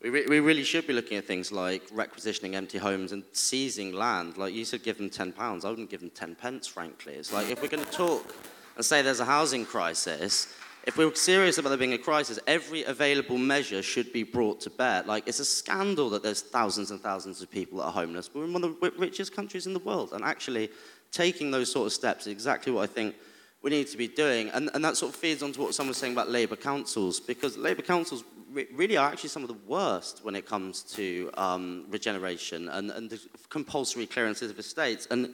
[0.02, 3.94] we, re we really should be looking at things like requisitioning empty homes and seizing
[3.94, 4.40] land.
[4.40, 5.64] Like you said, give them £10.
[5.64, 7.14] I wouldn't give them 10 pence, frankly.
[7.14, 8.34] It's like if we're going to talk
[8.76, 10.48] and say there's a housing crisis,
[10.86, 14.70] if we're serious about there being a crisis, every available measure should be brought to
[14.70, 15.04] bear.
[15.04, 18.30] Like, it's a scandal that there's thousands and thousands of people that are homeless.
[18.34, 20.12] We're in one of the richest countries in the world.
[20.12, 20.70] And actually,
[21.12, 23.16] taking those sort of steps is exactly what I think
[23.62, 24.50] we need to be doing.
[24.50, 27.56] And, and that sort of feeds onto what someone was saying about Labour councils, because
[27.56, 31.86] Labour councils re really are actually some of the worst when it comes to um,
[31.90, 33.20] regeneration and, and the
[33.50, 35.08] compulsory clearances of estates.
[35.12, 35.34] And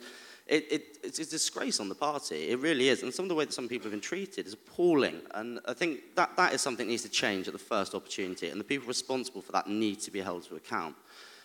[0.50, 2.50] it, it, it's a disgrace on the party.
[2.50, 3.04] It really is.
[3.04, 5.22] And some of the way that some people have been treated is appalling.
[5.36, 8.50] And I think that, that is something that needs to change at the first opportunity.
[8.50, 10.96] And the people responsible for that need to be held to account.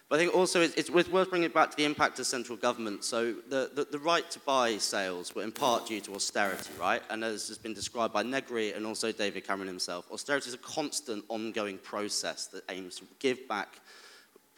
[0.09, 2.57] But I think also it's, it's worth bringing it back to the impact of central
[2.57, 3.05] government.
[3.05, 7.03] So the, the, the, right to buy sales were in part due to austerity, right?
[7.11, 10.59] And as has been described by Negri and also David Cameron himself, austerity is a
[10.59, 13.81] constant ongoing process that aims to give back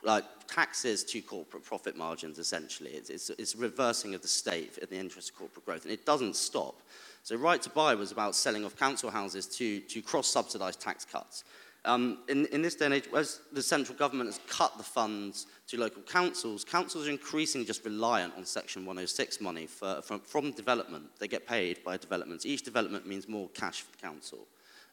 [0.06, 2.90] like taxes to corporate profit margins, essentially.
[2.90, 6.06] It's, it's, it's reversing of the state in the interest of corporate growth, and it
[6.06, 6.80] doesn't stop.
[7.24, 11.42] So right to buy was about selling off council houses to, to cross-subsidised tax cuts.
[11.84, 15.46] Um, in, in this day and age, as the central government has cut the funds
[15.68, 20.52] to local councils, councils are increasingly just reliant on Section 106 money for, from, from
[20.52, 21.04] development.
[21.18, 22.46] They get paid by developments.
[22.46, 24.46] Each development means more cash for the council.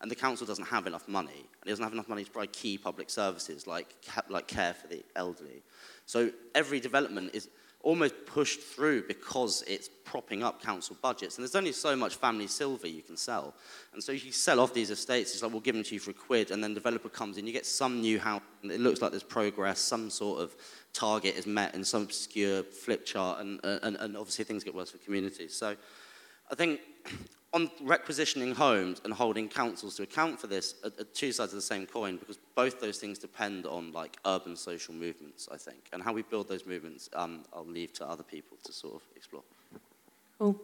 [0.04, 1.32] And the council doesn't have enough money.
[1.32, 3.96] And it doesn't have enough money to provide key public services like,
[4.30, 5.64] like care for the elderly.
[6.06, 7.48] So every development is
[7.84, 11.38] almost pushed through because it's propping up council budgets.
[11.38, 13.54] And there's only so much family silver you can sell.
[13.94, 16.12] And so you sell off these estates, it's like, we'll give them to you for
[16.12, 18.80] a quid, and then the developer comes in, you get some new house, and it
[18.80, 20.56] looks like there's progress, some sort of
[20.94, 24.92] target is met in some obscure flip chart, and, and, and obviously things get worse
[24.92, 25.54] for communities.
[25.54, 25.76] So
[26.50, 26.80] I think
[27.54, 31.58] on requisitioning homes and holding councils to account for this are, are, two sides of
[31.58, 35.88] the same coin because both those things depend on like urban social movements, I think.
[35.94, 39.02] And how we build those movements, um, I'll leave to other people to sort of
[39.16, 39.44] explore.
[40.40, 40.60] Cool.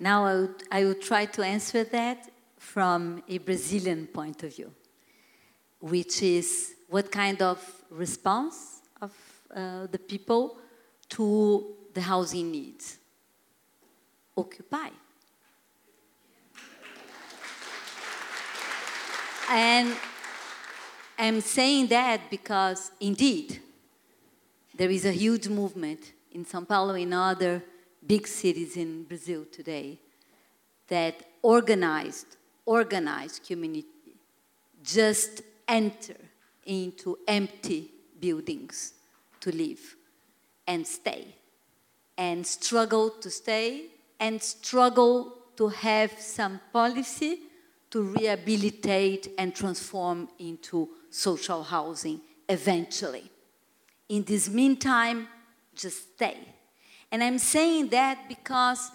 [0.00, 4.72] Now I would, I would try to answer that from a Brazilian point of view,
[5.80, 7.58] which is what kind of
[7.90, 10.58] response of uh, Uh, the people
[11.08, 12.98] to the housing needs.
[14.36, 14.90] Occupy.
[19.50, 19.96] and
[21.18, 23.60] I'm saying that because indeed
[24.74, 27.62] there is a huge movement in Sao Paulo and other
[28.06, 29.98] big cities in Brazil today
[30.88, 33.86] that organized, organized community
[34.84, 36.16] just enter
[36.64, 37.90] into empty
[38.20, 38.92] buildings
[39.40, 39.96] to live
[40.66, 41.34] and stay,
[42.16, 43.86] and struggle to stay,
[44.20, 47.40] and struggle to have some policy
[47.90, 53.30] to rehabilitate and transform into social housing eventually.
[54.08, 55.28] In this meantime,
[55.74, 56.38] just stay.
[57.10, 58.90] And I'm saying that because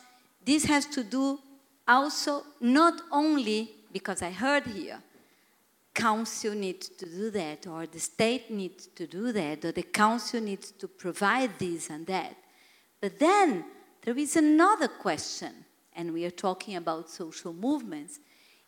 [0.46, 1.39] this has to do
[1.88, 5.02] also not only because I heard here
[5.94, 10.41] council needs to do that, or the state needs to do that, or the council
[10.41, 12.36] needs to provide this and that.
[13.00, 13.66] But then
[14.02, 15.54] there is another question,
[15.96, 18.20] and we are talking about social movements.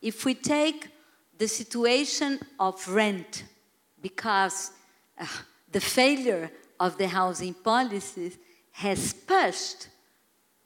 [0.01, 0.89] If we take
[1.37, 3.43] the situation of rent,
[4.01, 4.71] because
[5.19, 5.25] uh,
[5.71, 8.37] the failure of the housing policies
[8.71, 9.87] has pushed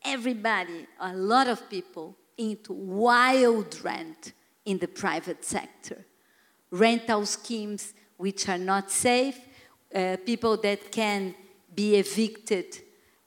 [0.03, 4.34] everybody, a lot of people, into wild rent
[4.66, 6.05] in the private sector
[6.72, 9.39] rental schemes which are not safe,
[9.93, 11.34] uh, people that can
[11.74, 12.80] be evicted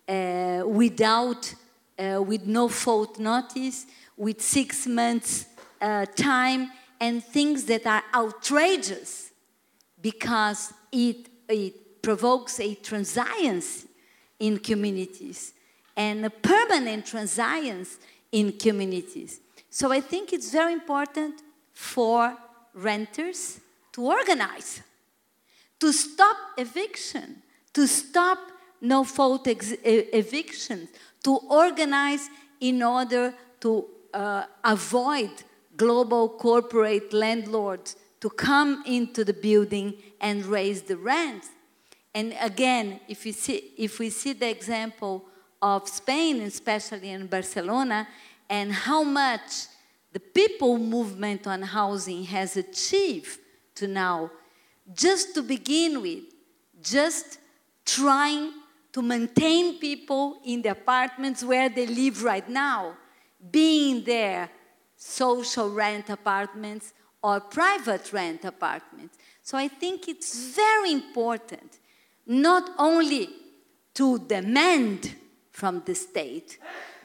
[0.09, 1.55] uh, without,
[1.99, 3.86] uh, with no fault notice,
[4.16, 5.47] with six months
[5.80, 6.70] uh, time,
[7.01, 9.32] and things that are outrageous
[10.01, 13.86] because it, it provokes a transience
[14.38, 15.55] in communities
[15.97, 17.99] and a permanent transience
[18.30, 19.40] in communities.
[19.70, 22.36] So I think it's very important for
[22.75, 23.61] renters
[23.93, 24.83] to organize,
[25.79, 27.43] to stop eviction,
[27.73, 28.39] to stop
[28.81, 30.89] no fault evictions,
[31.23, 32.29] to organize
[32.61, 35.31] in order to uh, avoid
[35.77, 41.49] global corporate landlords to come into the building and raise the rents.
[42.14, 45.25] And again, if we see, if we see the example
[45.61, 48.07] of Spain, especially in Barcelona,
[48.49, 49.66] and how much
[50.13, 53.39] the people movement on housing has achieved
[53.77, 54.31] to now,
[54.95, 56.25] just to begin with,
[56.83, 57.39] just
[57.85, 58.53] trying
[58.93, 62.95] to maintain people in the apartments where they live right now,
[63.51, 64.51] being there
[64.97, 66.93] social rent apartments
[67.23, 69.17] or private rent apartments.
[69.43, 71.79] So I think it's very important
[72.27, 73.29] not only
[73.95, 75.15] to demand
[75.51, 76.59] from the state,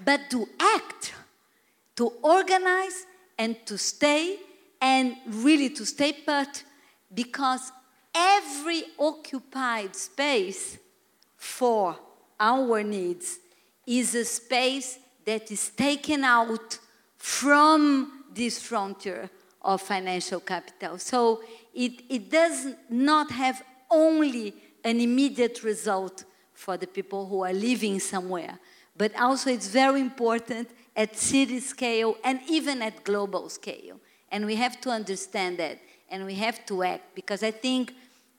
[0.03, 1.13] but to act
[1.97, 3.05] to organize
[3.37, 4.37] and to stay
[4.81, 6.63] and really to stay put
[7.13, 7.71] because
[8.13, 10.77] every occupied space
[11.35, 11.97] for
[12.39, 13.39] our needs
[13.85, 16.77] is a space that is taken out
[17.17, 19.29] from this frontier
[19.61, 20.97] of financial capital.
[20.97, 21.41] So
[21.73, 26.23] it, it does not have only an immediate result
[26.53, 28.59] for the people who are living somewhere,
[28.95, 33.99] but also it's very important at city scale and even at global scale.
[34.31, 35.79] And we have to understand that
[36.09, 37.93] and we have to act because I think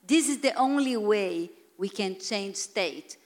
[0.05, 3.17] this is the only way we can change state.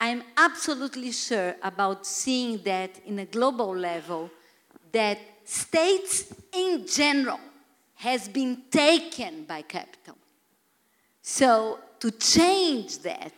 [0.00, 4.30] I'm absolutely sure about seeing that in a global level
[4.92, 7.40] that states in general
[7.94, 10.16] has been taken by capital.
[11.22, 13.32] So to change that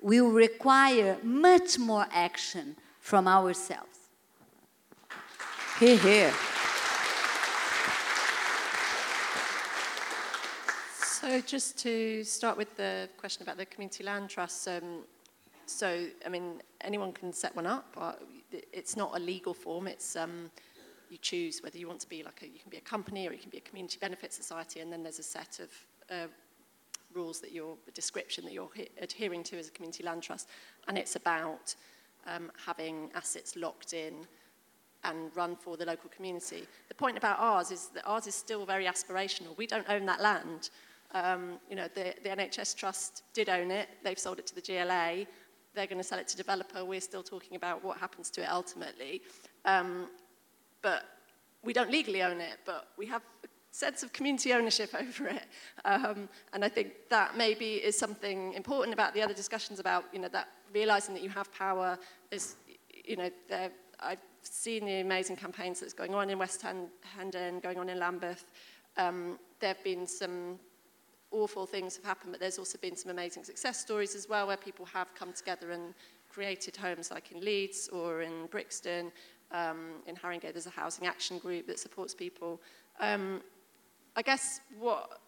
[0.00, 3.95] will require much more action from ourselves.
[5.78, 6.32] Here, here.
[11.02, 15.04] So just to start with the question about the community land trusts, um,
[15.66, 17.94] so I mean anyone can set one up.
[18.72, 19.86] It's not a legal form.
[19.86, 20.50] It's um,
[21.10, 23.32] you choose whether you want to be like a, you can be a company or
[23.32, 25.68] you can be a community benefit society, and then there's a set of
[26.10, 26.26] uh,
[27.12, 28.70] rules that you're, a description that you're
[29.02, 30.48] adhering to as a community land trust,
[30.88, 31.74] and it's about
[32.26, 34.26] um, having assets locked in
[35.06, 36.66] and run for the local community.
[36.88, 39.56] The point about ours is that ours is still very aspirational.
[39.56, 40.70] We don't own that land.
[41.12, 43.88] Um, you know, the, the NHS Trust did own it.
[44.02, 45.26] They've sold it to the GLA.
[45.74, 46.84] They're going to sell it to developer.
[46.84, 49.22] We're still talking about what happens to it ultimately.
[49.64, 50.08] Um,
[50.82, 51.04] but
[51.62, 55.44] we don't legally own it, but we have a sense of community ownership over it.
[55.84, 60.18] Um, and I think that maybe is something important about the other discussions about, you
[60.18, 61.98] know, that realizing that you have power
[62.30, 62.56] is,
[63.04, 63.30] you know,
[64.00, 66.64] I've seen the amazing campaigns that's going on in West
[67.16, 68.52] Hendon, going on in Lambeth.
[68.96, 70.58] Um, there have been some
[71.30, 74.56] awful things have happened, but there's also been some amazing success stories as well where
[74.56, 75.94] people have come together and
[76.30, 79.12] created homes like in Leeds or in Brixton.
[79.52, 82.60] Um, in Haringey, there's a housing action group that supports people.
[83.00, 83.42] Um,
[84.16, 85.20] I guess what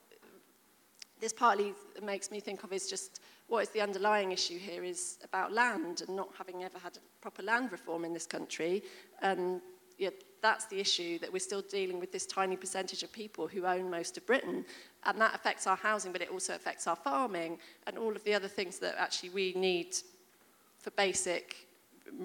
[1.21, 5.19] this partly makes me think of is just what is the underlying issue here is
[5.25, 8.83] about land and not having ever had proper land reform in this country.
[9.23, 9.61] And
[9.97, 10.11] yeah,
[10.43, 13.91] that's the issue that we're still dealing with this tiny percentage of people who own
[13.91, 14.65] most of Britain.
[15.05, 18.35] And that affects our housing, but it also affects our farming and all of the
[18.35, 19.97] other things that actually we need
[20.79, 21.67] for basic,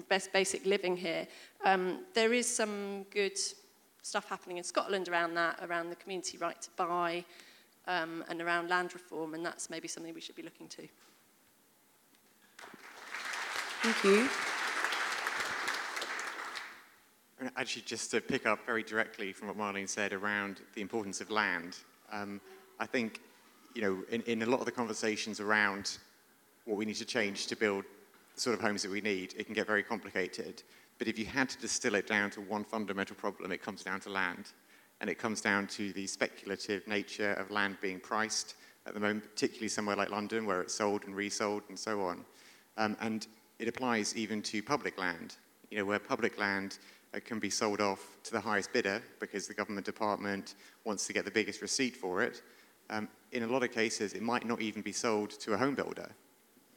[0.08, 1.26] best basic living here.
[1.64, 3.38] Um, there is some good
[4.02, 7.24] stuff happening in Scotland around that, around the community right to buy
[7.86, 10.86] um, and around land reform, and that's maybe something we should be looking to.
[13.84, 14.28] Thank you.
[17.54, 21.30] Actually, just to pick up very directly from what Marlene said around the importance of
[21.30, 21.76] land,
[22.10, 22.40] um,
[22.80, 23.20] I think,
[23.74, 25.98] you know, in, in a lot of the conversations around
[26.64, 27.84] what we need to change to build
[28.34, 30.62] the sort of homes that we need, it can get very complicated.
[30.96, 34.00] But if you had to distill it down to one fundamental problem, it comes down
[34.00, 34.46] to land.
[35.02, 38.54] And it comes down to the speculative nature of land being priced
[38.86, 42.24] at the moment, particularly somewhere like London, where it's sold and resold and so on.
[42.78, 43.26] Um, and
[43.58, 45.36] it applies even to public land,
[45.70, 46.78] you know, where public land
[47.14, 51.12] uh, can be sold off to the highest bidder because the government department wants to
[51.12, 52.42] get the biggest receipt for it.
[52.90, 55.74] Um, in a lot of cases, it might not even be sold to a home
[55.74, 56.10] builder.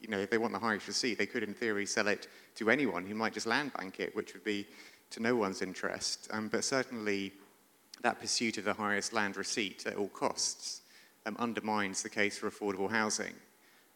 [0.02, 2.70] You know, if they want the highest receipt, they could, in theory, sell it to
[2.70, 4.68] anyone who might just land bank it, which would be
[5.10, 6.28] to no one's interest.
[6.32, 7.34] Um, but certainly,
[8.04, 10.82] that pursuit of the highest land receipt at all costs
[11.26, 13.34] um, undermines the case for affordable housing.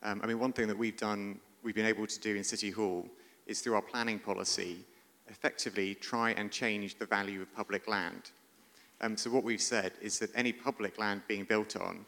[0.03, 2.69] Um, I mean, one thing that we've done, we've been able to do in City
[2.69, 3.05] Hall
[3.45, 4.77] is through our planning policy,
[5.27, 8.31] effectively try and change the value of public land.
[9.01, 12.05] Um, so what we've said is that any public land being built on,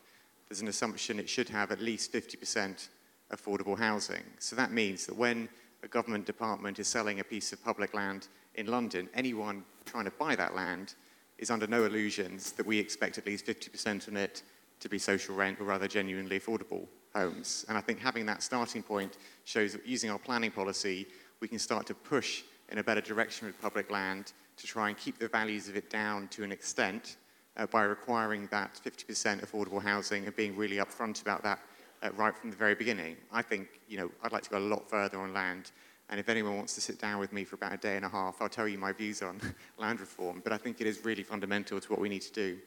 [0.47, 2.89] there's an assumption it should have at least 50%
[3.31, 4.23] affordable housing.
[4.39, 5.49] So that means that when
[5.81, 10.11] a government department is selling a piece of public land in London, anyone trying to
[10.11, 10.93] buy that land
[11.39, 14.43] is under no illusions that we expect at least 50% on it
[14.79, 17.65] to be social rent or rather genuinely affordable homes.
[17.69, 21.07] And I think having that starting point shows that using our planning policy,
[21.39, 24.97] we can start to push in a better direction with public land to try and
[24.97, 27.17] keep the values of it down to an extent
[27.57, 31.59] uh, by requiring that 50% affordable housing and being really upfront about that
[32.01, 33.15] uh, right from the very beginning.
[33.31, 35.71] I think, you know, I'd like to go a lot further on land.
[36.09, 38.09] And if anyone wants to sit down with me for about a day and a
[38.09, 39.39] half, I'll tell you my views on
[39.77, 40.41] land reform.
[40.43, 42.57] But I think it is really fundamental to what we need to do.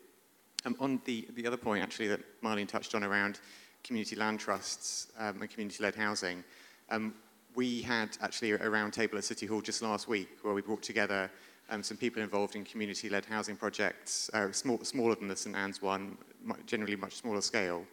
[0.64, 3.40] Um, on the, the other point, actually, that Marlene touched on around
[3.86, 6.42] community land trusts um, and community-led housing,
[6.90, 7.14] um,
[7.54, 11.30] we had actually a roundtable at City Hall just last week where we brought together
[11.70, 15.82] um, some people involved in community-led housing projects, uh, small, smaller than the St Ann's
[15.82, 16.16] one,
[16.66, 17.84] generally much smaller scale.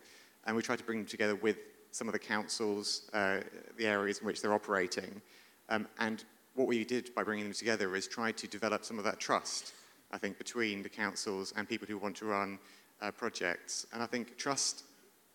[0.45, 1.57] And we tried to bring them together with
[1.91, 3.39] some of the councils, uh,
[3.77, 5.21] the areas in which they're operating.
[5.69, 6.23] Um, and
[6.55, 9.73] what we did by bringing them together is try to develop some of that trust,
[10.11, 12.59] I think, between the councils and people who want to run
[13.01, 13.87] uh, projects.
[13.93, 14.83] And I think trust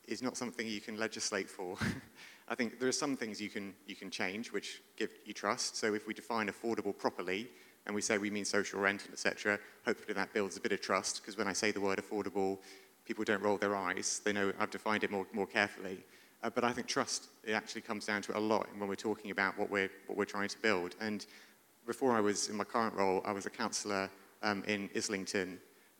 [0.09, 1.76] is not something you can legislate for.
[2.48, 5.76] I think there are some things you can, you can change which give you trust.
[5.76, 7.48] So if we define affordable properly
[7.86, 10.80] and we say we mean social rent, and etc., hopefully that builds a bit of
[10.80, 12.59] trust because when I say the word affordable,
[13.04, 14.20] people don't roll their eyes.
[14.24, 15.98] They know I've defined it more, more carefully.
[16.42, 18.94] Uh, but I think trust, it actually comes down to it a lot when we're
[18.94, 20.94] talking about what we're, what we're trying to build.
[21.00, 21.26] And
[21.86, 24.09] before I was in my current role, I was a councillor
[24.42, 25.59] um, in Islington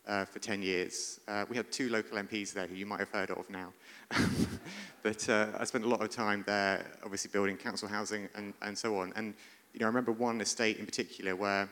[0.09, 1.20] uh, for 10 years.
[1.28, 3.72] Uh, we had two local MPs there who you might have heard of now.
[5.02, 8.76] but uh, I spent a lot of time there, obviously building council housing and, and
[8.76, 9.12] so on.
[9.16, 9.34] And
[9.74, 11.68] you know, I remember one estate in particular where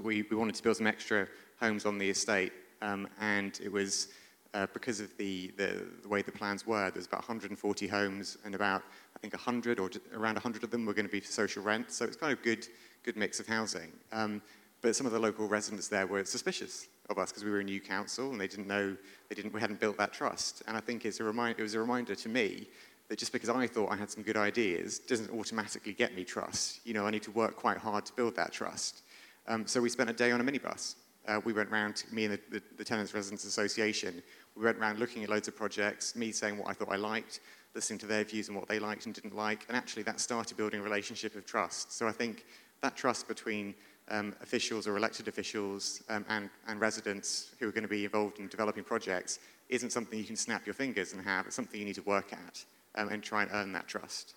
[0.00, 1.26] we, we wanted to build some extra
[1.60, 4.08] homes on the estate, um, and it was
[4.54, 8.54] uh, because of the, the, the, way the plans were, there's about 140 homes, and
[8.54, 8.82] about,
[9.16, 11.90] I think, 100 or around 100 of them were going to be for social rent,
[11.90, 12.66] so it's kind of good,
[13.02, 13.92] good mix of housing.
[14.12, 14.40] Um,
[14.82, 17.64] but some of the local residents there were suspicious of us because we were a
[17.64, 18.96] new council and they didn't know,
[19.28, 20.62] they didn't, we hadn't built that trust.
[20.66, 22.66] And I think it's a remind, it was a reminder to me
[23.08, 26.80] that just because I thought I had some good ideas doesn't automatically get me trust.
[26.84, 29.02] You know, I need to work quite hard to build that trust.
[29.46, 30.96] Um, so we spent a day on a minibus.
[31.28, 34.20] Uh, we went around, me and the, the, the, Tenants Residents Association,
[34.56, 37.38] we went around looking at loads of projects, me saying what I thought I liked,
[37.76, 40.56] listening to their views and what they liked and didn't like, and actually that started
[40.56, 41.92] building a relationship of trust.
[41.96, 42.44] So I think
[42.82, 43.74] that trust between
[44.10, 48.38] um, officials or elected officials um, and, and residents who are going to be involved
[48.38, 49.38] in developing projects
[49.68, 51.46] isn't something you can snap your fingers and have.
[51.46, 52.64] It's something you need to work at
[52.96, 54.34] um, and try and earn that trust.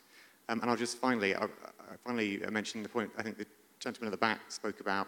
[0.47, 3.47] Um, and I'll just finally, I, I finally mention the point I think the
[3.79, 5.07] gentleman at the back spoke about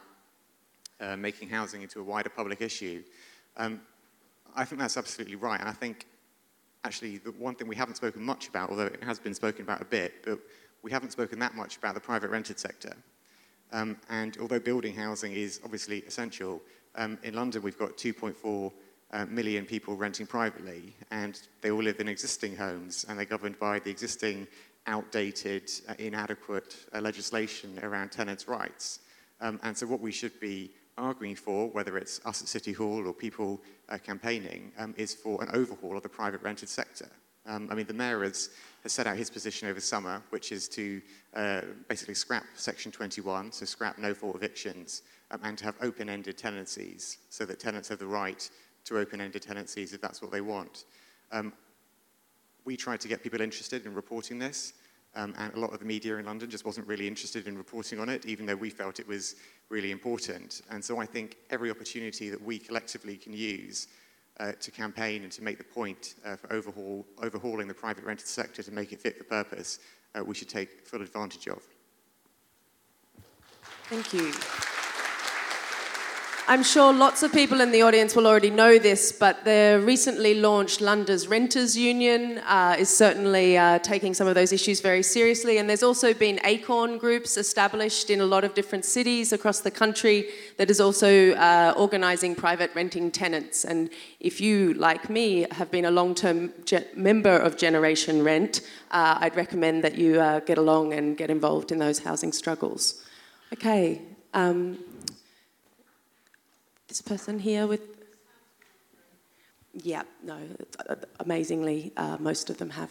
[0.99, 3.03] uh, making housing into a wider public issue.
[3.55, 3.81] Um,
[4.55, 5.59] I think that's absolutely right.
[5.59, 6.05] And I think
[6.83, 9.81] actually the one thing we haven't spoken much about, although it has been spoken about
[9.81, 10.39] a bit, but
[10.81, 12.95] we haven't spoken that much about the private rented sector.
[13.71, 16.61] Um, and although building housing is obviously essential,
[16.95, 18.71] um, in London we've got 2.4
[19.11, 23.57] uh, million people renting privately, and they all live in existing homes, and they're governed
[23.59, 24.47] by the existing
[24.85, 28.99] outdated, uh, inadequate uh, legislation around tenants' rights.
[29.41, 33.07] Um, and so what we should be arguing for, whether it's us at City Hall
[33.07, 37.09] or people uh, campaigning, um, is for an overhaul of the private rented sector.
[37.45, 38.49] Um, I mean, the mayor has,
[38.83, 41.01] has set out his position over summer, which is to
[41.33, 47.17] uh, basically scrap Section 21, so scrap no-fault evictions, um, and to have open-ended tenancies,
[47.29, 48.49] so that tenants have the right
[48.85, 50.85] to open-ended tenancies if that's what they want.
[51.31, 51.51] Um,
[52.65, 54.73] we tried to get people interested in reporting this,
[55.15, 57.99] um, and a lot of the media in London just wasn't really interested in reporting
[57.99, 59.35] on it, even though we felt it was
[59.69, 60.61] really important.
[60.69, 63.87] And so I think every opportunity that we collectively can use
[64.39, 68.27] uh, to campaign and to make the point uh, for overhaul, overhauling the private rented
[68.27, 69.79] sector to make it fit for purpose,
[70.15, 71.61] uh, we should take full advantage of.
[73.89, 74.66] Thank you.
[76.49, 80.35] I'm sure lots of people in the audience will already know this, but the recently
[80.35, 85.57] launched London's Renters Union uh, is certainly uh, taking some of those issues very seriously.
[85.57, 89.69] And there's also been ACORN groups established in a lot of different cities across the
[89.69, 93.65] country that is also uh, organising private renting tenants.
[93.65, 93.89] And
[94.21, 99.17] if you, like me, have been a long term ge- member of Generation Rent, uh,
[99.19, 103.03] I'd recommend that you uh, get along and get involved in those housing struggles.
[103.51, 104.01] Okay.
[104.33, 104.77] Um,
[106.97, 107.81] this person here with.
[109.73, 110.39] Yeah, no,
[111.19, 112.89] amazingly, uh, most of them have.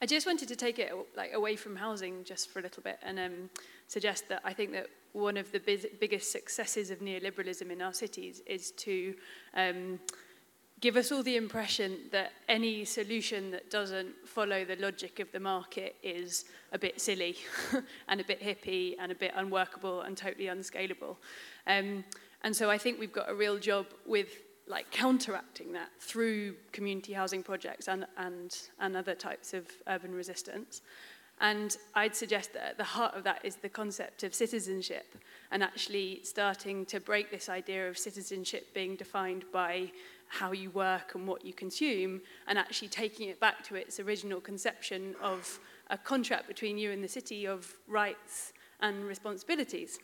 [0.00, 2.98] I just wanted to take it like away from housing just for a little bit
[3.02, 3.50] and um,
[3.88, 7.92] suggest that I think that one of the biz biggest successes of neoliberalism in our
[7.92, 9.14] cities is to
[9.54, 9.98] um,
[10.82, 15.38] give us all the impression that any solution that doesn't follow the logic of the
[15.38, 17.36] market is a bit silly
[18.08, 21.16] and a bit hippie and a bit unworkable and totally unscalable.
[21.68, 22.04] Um,
[22.42, 27.12] and so I think we've got a real job with like counteracting that through community
[27.12, 30.82] housing projects and, and, and other types of urban resistance.
[31.40, 35.16] And I'd suggest that at the heart of that is the concept of citizenship
[35.50, 39.90] and actually starting to break this idea of citizenship being defined by
[40.32, 44.40] how you work and what you consume, and actually taking it back to its original
[44.40, 45.60] conception of
[45.90, 49.98] a contract between you and the city of rights and responsibilities.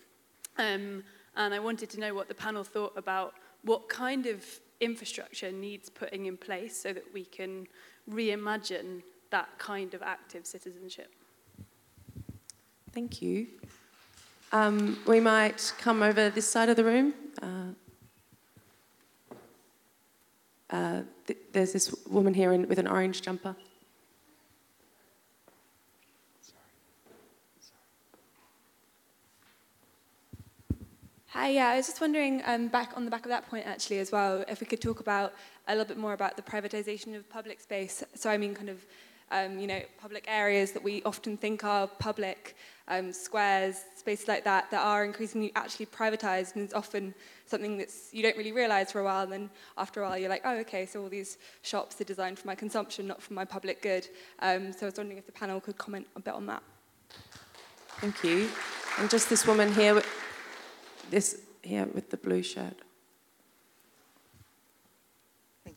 [0.58, 1.02] Um,
[1.34, 4.44] and I wanted to know what the panel thought about what kind of
[4.80, 7.66] infrastructure needs putting in place so that we can
[8.10, 11.10] reimagine that kind of active citizenship.
[12.92, 13.46] Thank you.
[14.52, 17.14] Um, we might come over this side of the room.
[17.40, 17.72] Uh,
[20.70, 23.54] uh, th- there's this woman here in, with an orange jumper.
[31.28, 34.00] Hi, yeah, I was just wondering, um, back on the back of that point actually
[34.00, 35.34] as well, if we could talk about
[35.68, 38.02] a little bit more about the privatization of public space.
[38.14, 38.84] So I mean kind of,
[39.30, 42.56] um, you know, public areas that we often think are public,
[42.88, 47.14] um, squares, spaces like that, that are increasingly actually privatized and it's often
[47.46, 50.30] something that's you don't really realize for a while and then after a while you're
[50.30, 53.44] like, oh, okay, so all these shops are designed for my consumption, not for my
[53.44, 54.06] public good.
[54.40, 56.62] Um, so I was wondering if the panel could comment a bit on that.
[58.00, 58.48] Thank you.
[58.98, 60.02] And just this woman here
[61.10, 62.76] this here with the blue shirt.
[65.64, 65.76] Thank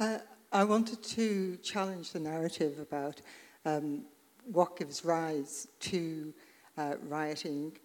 [0.00, 0.06] you.
[0.06, 0.18] Uh,
[0.50, 3.20] I wanted to challenge the narrative about
[3.66, 4.04] um,
[4.50, 6.32] what gives rise to
[6.78, 7.76] uh, rioting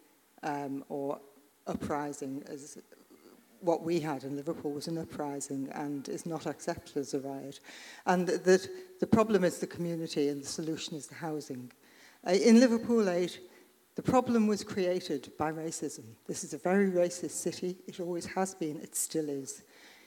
[0.43, 1.20] um, or
[1.68, 2.78] uprising as
[3.59, 7.59] what we had in Liverpool was an uprising and is not accepted as a riot.
[8.05, 11.70] And that the problem is the community and the solution is the housing.
[12.26, 13.39] Uh, in Liverpool 8,
[13.95, 16.05] the problem was created by racism.
[16.28, 17.78] This is a very racist city.
[17.88, 18.80] It always has been.
[18.80, 19.64] It still is.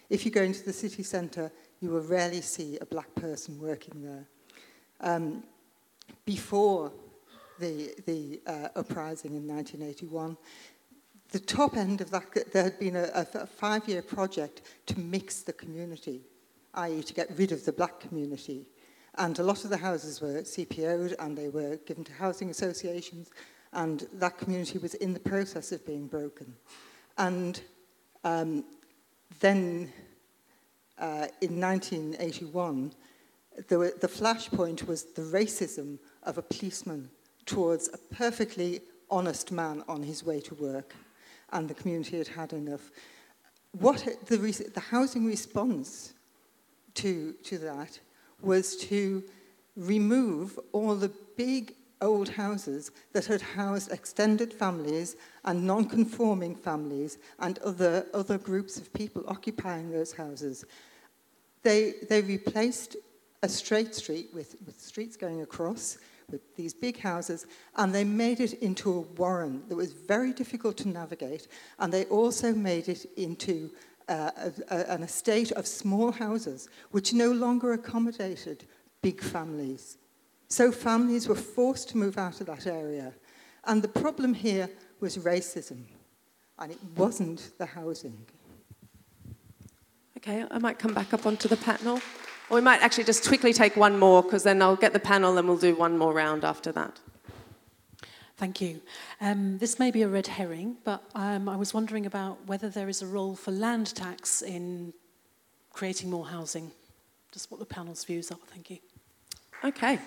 [0.09, 1.51] If you go into the city centre,
[1.81, 4.27] you will rarely see a black person working there.
[5.01, 5.45] Um,
[6.25, 6.93] before
[7.59, 10.37] the, the uh, uprising in 1981,
[11.33, 15.53] the top end of that, there had been a, a five-year project to mix the
[15.53, 16.23] community,
[16.75, 17.03] i.e.
[17.03, 18.67] to get rid of the black community.
[19.19, 23.31] And a lot of the houses were CPO'd and they were given to housing associations
[23.73, 26.55] and that community was in the process of being broken.
[27.19, 27.61] And
[28.25, 28.65] um,
[29.41, 29.93] then
[30.99, 32.93] uh, in 1981,
[33.69, 37.11] the, the flashpoint was the racism of a policeman
[37.45, 38.81] towards a perfectly
[39.11, 40.95] honest man on his way to work,
[41.53, 42.91] and the community had had enough.
[43.73, 46.15] What the, the housing response
[46.95, 47.99] to, to that
[48.43, 49.23] was to
[49.77, 57.59] remove all the big old houses that had housed extended families and non-conforming families and
[57.61, 60.65] other, other groups of people occupying those houses.
[61.63, 62.97] They, they replaced
[63.43, 65.99] a straight street with, with streets going across
[66.31, 70.77] with these big houses, and they made it into a warren that was very difficult
[70.79, 71.47] to navigate,
[71.79, 73.71] and they also made it into
[74.09, 78.65] uh, a, a, an estate of small houses which no longer accommodated
[79.03, 79.99] big families.
[80.49, 83.13] So families were forced to move out of that area.
[83.65, 84.71] And the problem here
[85.01, 85.85] was racism,
[86.59, 88.17] and it wasn't the housing.
[90.17, 92.01] Okay, I might come back up onto the panel.
[92.49, 95.37] Or we might actually just quickly take one more, because then I'll get the panel
[95.37, 97.01] and we'll do one more round after that.
[98.37, 98.83] Thank you.
[99.21, 102.89] Um, this may be a red herring, but um, I was wondering about whether there
[102.89, 104.93] is a role for land tax in
[105.73, 106.71] creating more housing.
[107.33, 108.39] Just what the panel's views are.
[108.53, 108.79] Thank you.
[109.65, 109.99] Okay.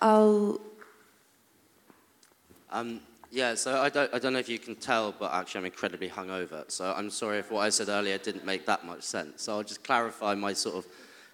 [0.00, 0.60] I'll.
[2.70, 5.64] Um, yeah, so I don't, I don't know if you can tell, but actually I'm
[5.66, 6.70] incredibly hungover.
[6.70, 9.42] So I'm sorry if what I said earlier didn't make that much sense.
[9.42, 10.86] So I'll just clarify my sort of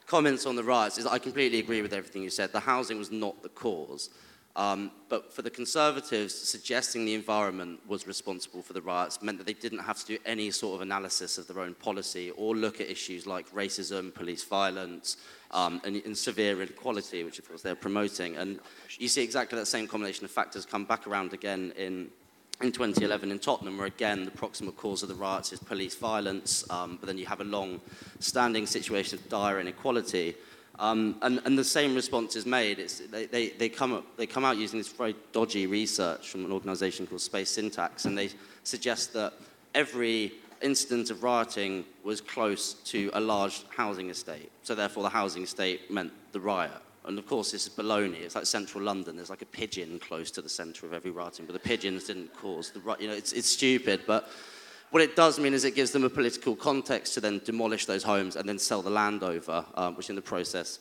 [0.06, 0.98] comments on the riots.
[0.98, 2.52] Is I completely agree with everything you said.
[2.52, 4.10] The housing was not the cause.
[4.54, 9.46] Um, but for the Conservatives, suggesting the environment was responsible for the riots meant that
[9.46, 12.80] they didn't have to do any sort of analysis of their own policy or look
[12.80, 15.16] at issues like racism, police violence,
[15.52, 18.36] um, and, and, severe inequality, which of course they're promoting.
[18.36, 18.58] And
[18.98, 22.10] you see exactly that same combination of factors come back around again in
[22.60, 26.64] in 2011 in Tottenham, where again the proximate cause of the riots is police violence,
[26.70, 27.80] um, but then you have a long
[28.20, 30.34] standing situation of dire inequality.
[30.78, 32.78] Um, and, and, the same response is made.
[33.10, 36.52] They, they, they, come up, they come out using this very dodgy research from an
[36.52, 38.30] organization called Space Syntax, and they
[38.64, 39.34] suggest that
[39.74, 40.32] every
[40.62, 44.50] incident of rioting was close to a large housing estate.
[44.62, 46.72] So therefore, the housing estate meant the riot.
[47.04, 48.20] And of course, this is baloney.
[48.20, 49.16] It's like central London.
[49.16, 52.32] There's like a pigeon close to the centre of every rioting, but the pigeons didn't
[52.34, 53.00] cause the riot.
[53.00, 54.28] You know, it's, it's stupid, but
[54.90, 58.02] what it does mean is it gives them a political context to then demolish those
[58.02, 60.78] homes and then sell the land over, um, which in the process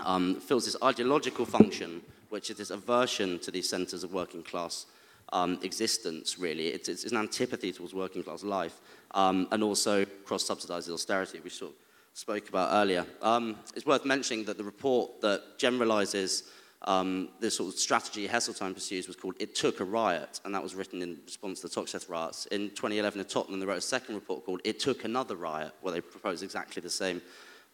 [0.00, 4.86] um, fills this ideological function, which is this aversion to these centres of working class
[5.34, 6.68] um, existence, really.
[6.68, 8.80] It's, it's, an antipathy towards working class life,
[9.10, 11.76] um, and also cross-subsidised austerity, which sort of
[12.14, 13.04] spoke about earlier.
[13.20, 16.44] Um, it's worth mentioning that the report that generalises
[16.82, 20.62] um, the sort of strategy Heseltine pursues was called It Took a Riot, and that
[20.62, 22.46] was written in response to the Toxteth riots.
[22.46, 25.92] In 2011 in Tottenham, they wrote a second report called It Took Another Riot, where
[25.92, 27.20] they proposed exactly the same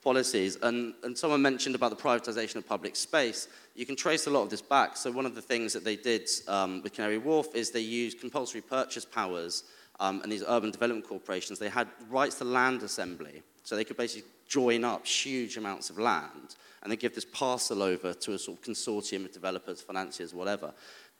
[0.02, 0.56] policies.
[0.62, 3.48] And, and someone mentioned about the privatisation of public space.
[3.74, 4.96] You can trace a lot of this back.
[4.96, 8.20] So one of the things that they did um, with Canary Wharf is they used
[8.20, 9.64] compulsory purchase powers
[9.98, 11.58] um, and these urban development corporations.
[11.58, 15.98] They had rights to land assembly, so they could basically join up huge amounts of
[15.98, 20.34] land and they give this parcel over to a sort of consortium of developers, financiers,
[20.34, 20.72] whatever.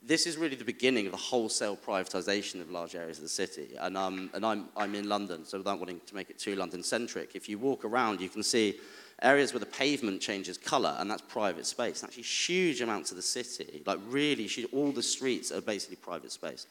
[0.03, 3.77] This is really the beginning of the wholesale privatisation of large areas of the city.
[3.79, 7.37] And, um, and I'm, I'm in London, so without wanting to make it too London-centric,
[7.37, 8.77] if you walk around, you can see
[9.23, 12.03] areas where the pavement changes colour, and that's private space.
[12.03, 16.67] Actually, huge amounts of the city, like really, all the streets are basically private space.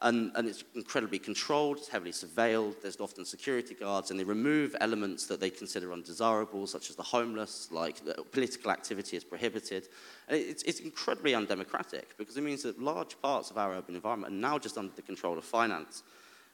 [0.00, 4.74] And, and, it's incredibly controlled, it's heavily surveilled, there's often security guards, and they remove
[4.80, 8.00] elements that they consider undesirable, such as the homeless, like
[8.32, 9.88] political activity is prohibited.
[10.28, 14.34] And it's, it's incredibly undemocratic because it means that large parts of our urban environment
[14.34, 16.02] are now just under the control of finance.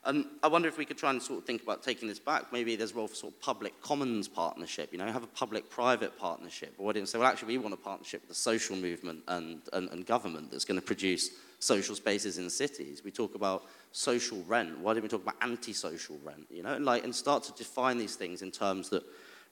[0.03, 2.51] And I wonder if we could try and sort of think about taking this back.
[2.51, 6.17] Maybe there's a role for sort of public commons partnership, you know, have a public-private
[6.17, 6.73] partnership.
[6.79, 10.05] Or say, well, actually, we want a partnership with the social movement and, and, and
[10.05, 11.29] government that's going to produce
[11.61, 13.03] social spaces in cities.
[13.03, 14.79] We talk about social rent.
[14.79, 17.99] Why don't we talk about antisocial rent, you know, and, like, and start to define
[17.99, 19.03] these things in terms that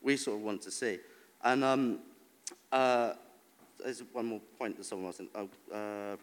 [0.02, 0.98] we sort of want to see.
[1.44, 2.00] And um,
[2.72, 3.14] uh,
[3.84, 5.28] there's one more point that someone was in.
[5.36, 6.16] Oh, uh,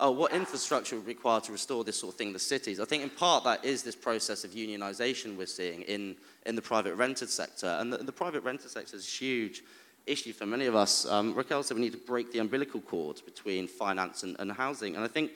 [0.00, 2.80] oh, what infrastructure would require to restore this sort of thing, the cities?
[2.80, 6.16] I think in part that is this process of unionization we're seeing in,
[6.46, 7.76] in the private rented sector.
[7.78, 9.62] And the, the private rented sector is huge
[10.08, 11.06] issue for many of us.
[11.06, 14.96] Um, Raquel said we need to break the umbilical cord between finance and, and housing.
[14.96, 15.32] And I think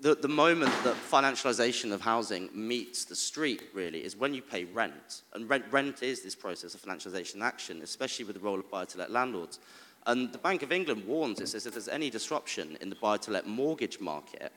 [0.00, 4.64] the, the moment that financialization of housing meets the street, really, is when you pay
[4.64, 5.22] rent.
[5.32, 9.10] And rent, rent is this process of financialization action, especially with the role of buy-to-let
[9.10, 9.58] landlords.
[10.06, 13.46] And the Bank of England warns it says if there's any disruption in the buy-to-let
[13.46, 14.52] mortgage market,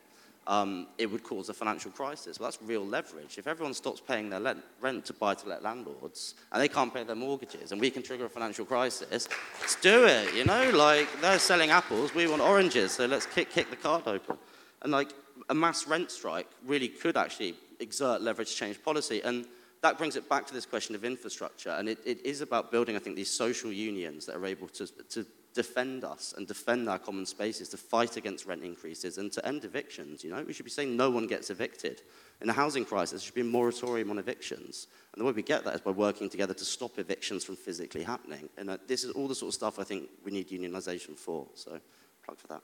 [0.47, 2.39] um, it would cause a financial crisis.
[2.39, 3.37] Well, that's real leverage.
[3.37, 7.71] If everyone stops paying their rent to buy-to-let landlords and they can't pay their mortgages
[7.71, 9.27] and we can trigger a financial crisis,
[9.59, 10.71] let's do it, you know?
[10.71, 14.37] Like, they're selling apples, we want oranges, so let's kick, kick the card open.
[14.81, 15.13] And, like,
[15.49, 19.21] a mass rent strike really could actually exert leverage to change policy.
[19.21, 19.45] And
[19.81, 21.69] that brings it back to this question of infrastructure.
[21.69, 24.87] And it, it is about building, I think, these social unions that are able to,
[24.87, 29.45] to defend us and defend our common spaces, to fight against rent increases and to
[29.45, 30.23] end evictions.
[30.23, 32.01] You know, we should be saying no one gets evicted.
[32.41, 34.87] In the housing crisis, there should be a moratorium on evictions.
[35.13, 38.03] And the way we get that is by working together to stop evictions from physically
[38.03, 38.49] happening.
[38.57, 41.47] And uh, this is all the sort of stuff I think we need unionisation for.
[41.55, 41.79] So,
[42.23, 42.61] plug for that.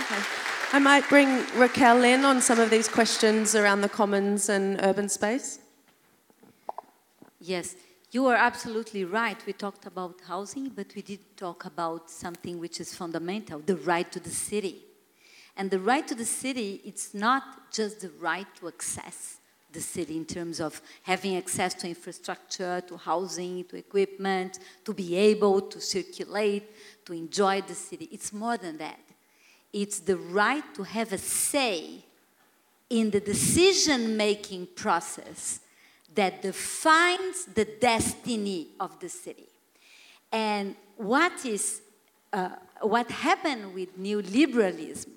[0.00, 0.22] Okay.
[0.72, 5.08] I might bring Raquel in on some of these questions around the commons and urban
[5.08, 5.60] space.
[7.40, 7.76] Yes.
[8.14, 9.44] You are absolutely right.
[9.44, 14.10] We talked about housing, but we did talk about something which is fundamental the right
[14.12, 14.84] to the city.
[15.56, 19.40] And the right to the city, it's not just the right to access
[19.72, 25.16] the city in terms of having access to infrastructure, to housing, to equipment, to be
[25.16, 26.70] able to circulate,
[27.06, 28.08] to enjoy the city.
[28.12, 29.00] It's more than that.
[29.72, 32.04] It's the right to have a say
[32.88, 35.58] in the decision making process
[36.14, 39.48] that defines the destiny of the city.
[40.32, 41.82] And what is
[42.32, 42.50] uh,
[42.80, 45.08] what happened with neoliberalism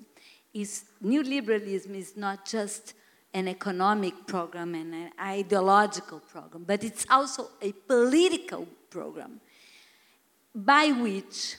[0.54, 2.94] is neoliberalism is not just
[3.34, 9.40] an economic program and an ideological program, but it's also a political program
[10.54, 11.56] by which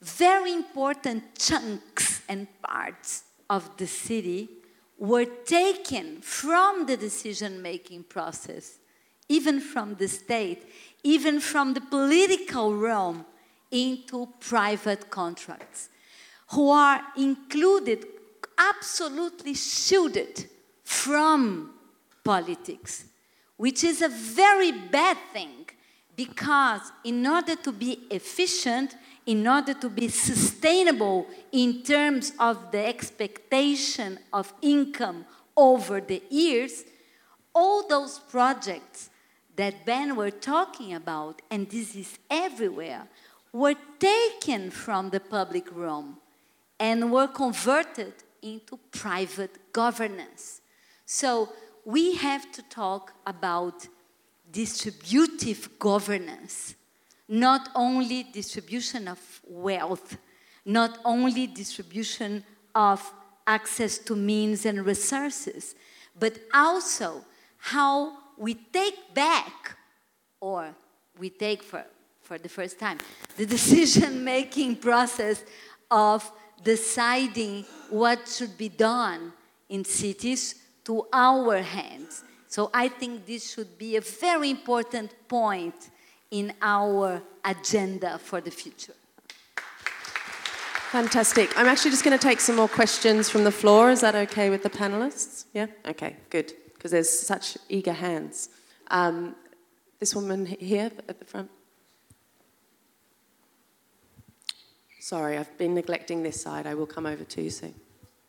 [0.00, 4.48] very important chunks and parts of the city
[5.02, 8.78] were taken from the decision making process,
[9.28, 10.62] even from the state,
[11.02, 13.26] even from the political realm,
[13.72, 15.88] into private contracts,
[16.50, 18.06] who are included,
[18.56, 20.46] absolutely shielded
[20.84, 21.74] from
[22.22, 23.06] politics,
[23.56, 25.66] which is a very bad thing
[26.14, 28.94] because, in order to be efficient,
[29.26, 35.24] in order to be sustainable in terms of the expectation of income
[35.56, 36.84] over the years,
[37.54, 39.10] all those projects
[39.56, 43.06] that Ben were talking about, and this is everywhere,
[43.52, 46.16] were taken from the public realm
[46.80, 50.62] and were converted into private governance.
[51.04, 51.50] So
[51.84, 53.86] we have to talk about
[54.50, 56.74] distributive governance
[57.32, 59.18] not only distribution of
[59.48, 60.18] wealth,
[60.66, 62.44] not only distribution
[62.74, 63.00] of
[63.46, 65.74] access to means and resources,
[66.18, 67.24] but also
[67.56, 69.78] how we take back,
[70.40, 70.74] or
[71.18, 71.82] we take for,
[72.20, 72.98] for the first time,
[73.38, 75.42] the decision making process
[75.90, 76.30] of
[76.62, 79.32] deciding what should be done
[79.70, 82.24] in cities to our hands.
[82.48, 85.88] So I think this should be a very important point
[86.32, 88.94] in our agenda for the future.
[90.90, 91.56] Fantastic.
[91.56, 93.90] I'm actually just going to take some more questions from the floor.
[93.90, 95.44] Is that okay with the panelists?
[95.54, 95.66] Yeah?
[95.86, 96.52] Okay, good.
[96.74, 98.48] Because there's such eager hands.
[98.88, 99.36] Um,
[100.00, 101.50] this woman here at the front.
[105.00, 106.66] Sorry, I've been neglecting this side.
[106.66, 107.74] I will come over to you soon.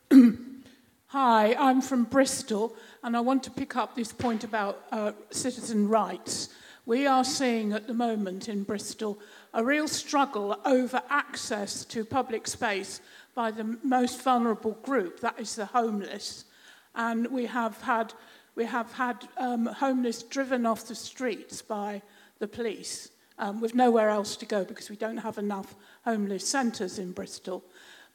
[1.08, 5.88] Hi, I'm from Bristol, and I want to pick up this point about uh, citizen
[5.88, 6.50] rights.
[6.86, 9.18] We are seeing at the moment in Bristol
[9.54, 13.00] a real struggle over access to public space
[13.34, 16.44] by the most vulnerable group, that is the homeless.
[16.94, 18.14] And we have had,
[18.56, 22.02] we have had um, homeless driven off the streets by
[22.40, 27.00] the police um, with nowhere else to go because we don't have enough homeless centres
[27.00, 27.64] in Bristol.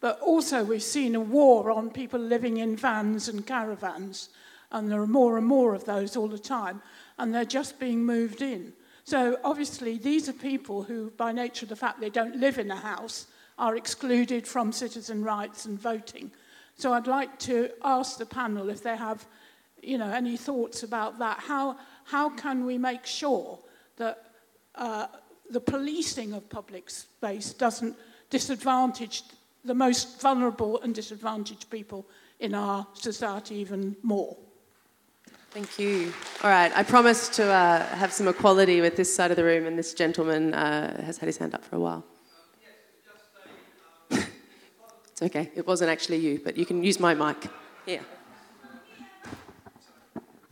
[0.00, 4.28] But also we've seen a war on people living in vans and caravans,
[4.70, 6.82] and there are more and more of those all the time.
[7.18, 8.72] And they're just being moved in.
[9.04, 12.70] So, obviously, these are people who, by nature of the fact they don't live in
[12.70, 13.26] a house,
[13.58, 16.30] are excluded from citizen rights and voting.
[16.76, 19.26] So, I'd like to ask the panel if they have
[19.82, 21.38] you know, any thoughts about that?
[21.40, 23.58] How, how can we make sure
[23.96, 24.24] that
[24.74, 25.06] uh,
[25.50, 27.96] the policing of public space doesn't
[28.30, 29.22] disadvantage
[29.64, 32.06] the most vulnerable and disadvantaged people
[32.40, 34.36] in our society even more?
[35.58, 36.12] Thank you.
[36.44, 39.66] All right, I promised to uh, have some equality with this side of the room,
[39.66, 42.04] and this gentleman uh, has had his hand up for a while.
[44.12, 47.50] it's okay, it wasn't actually you, but you can use my mic.
[47.84, 48.02] Here.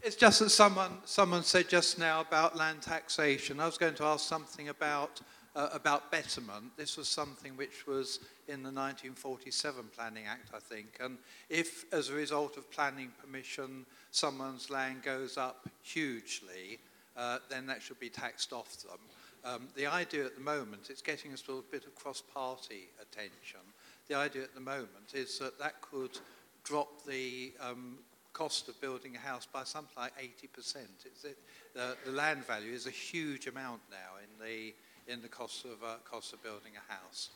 [0.02, 3.60] It's just that someone, someone said just now about land taxation.
[3.60, 5.20] I was going to ask something about,
[5.54, 6.76] uh, about betterment.
[6.76, 8.18] This was something which was
[8.48, 10.98] in the 1947 Planning Act, I think.
[11.00, 11.18] And
[11.48, 16.78] if, as a result of planning permission, someone's land goes up hugely,
[17.16, 18.98] uh, then that should be taxed off them.
[19.44, 23.60] Um, the idea at the moment, it's getting a sort of bit of cross-party attention.
[24.08, 26.18] The idea at the moment is that that could
[26.64, 27.98] drop the um,
[28.32, 30.76] cost of building a house by something like 80%.
[31.04, 31.36] It,
[31.74, 34.74] the land value is a huge amount now in the,
[35.12, 37.30] in the cost, of, uh, cost of building a house.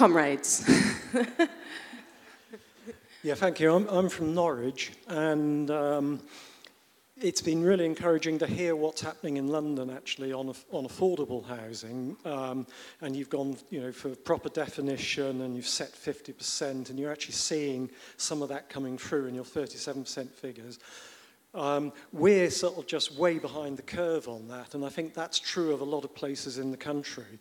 [0.00, 0.64] Comrades.
[3.22, 3.74] yeah, thank you.
[3.74, 6.22] I'm, I'm from Norwich, and um,
[7.20, 12.16] it's been really encouraging to hear what's happening in London actually on, on affordable housing.
[12.24, 12.66] Um,
[13.02, 17.34] and you've gone you know, for proper definition and you've set 50% and you're actually
[17.34, 20.78] seeing some of that coming through in your 37% figures.
[21.52, 25.38] Um, we're sort of just way behind the curve on that, and I think that's
[25.38, 27.38] true of a lot of places in the country.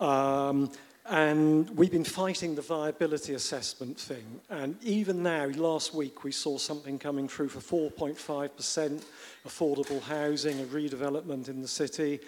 [0.00, 0.70] Um,
[1.08, 4.40] and we've been fighting the viability assessment thing.
[4.50, 9.02] And even now, last week, we saw something coming through for 4.5%
[9.46, 12.20] affordable housing, a redevelopment in the city,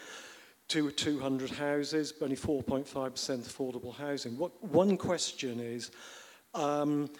[0.69, 4.39] to 200 houses, only 4.5% affordable housing.
[4.39, 5.91] What, one question is,
[6.55, 7.11] um,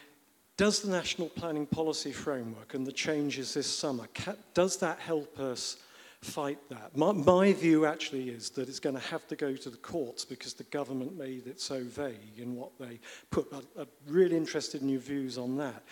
[0.57, 4.09] does the National Planning Policy Framework and the changes this summer,
[4.55, 5.77] does that help us
[6.23, 6.97] fight that.
[6.97, 10.25] My, my view actually is that it's going to have to go to the courts
[10.25, 13.49] because the government made it so vague in what they put.
[13.79, 15.83] I'm really interested in your views on that.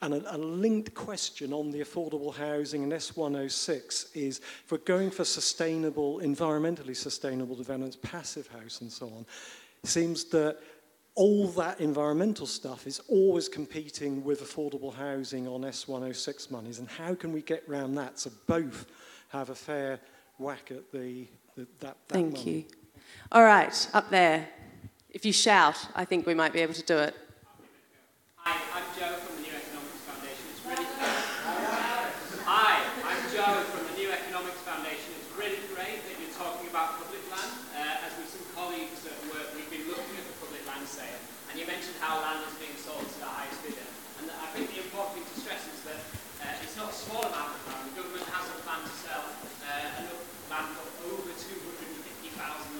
[0.00, 5.10] And a, a linked question on the affordable housing and S106 is if we're going
[5.10, 9.26] for sustainable, environmentally sustainable developments, passive house and so on,
[9.82, 10.58] it seems that
[11.14, 16.78] all that environmental stuff is always competing with affordable housing on S106 monies.
[16.78, 18.86] And how can we get round that so both
[19.28, 20.00] have a fair
[20.38, 22.50] whack at the, the that, that Thank money.
[22.50, 22.64] you.
[23.32, 24.48] All right, up there.
[25.10, 27.14] If you shout, I think we might be able to do it.
[28.36, 30.44] Hi, I'm Joe from the New Economics Foundation.
[30.52, 30.88] It's really
[32.48, 35.12] Hi, I'm Joe from the New Economics Foundation.
[35.20, 37.52] It's really great that you're talking about public land.
[37.76, 41.20] Uh, as with some colleagues at work, we've been looking at the public land sale,
[41.52, 43.88] and you mentioned how land is being sold to the highest bidder.
[44.24, 46.00] And I think the important thing to stress is that
[46.44, 47.90] uh, it's not a small amount of land.
[47.90, 49.26] The government has a plan to sell
[49.66, 50.86] uh, enough land for
[51.18, 51.34] over 250,000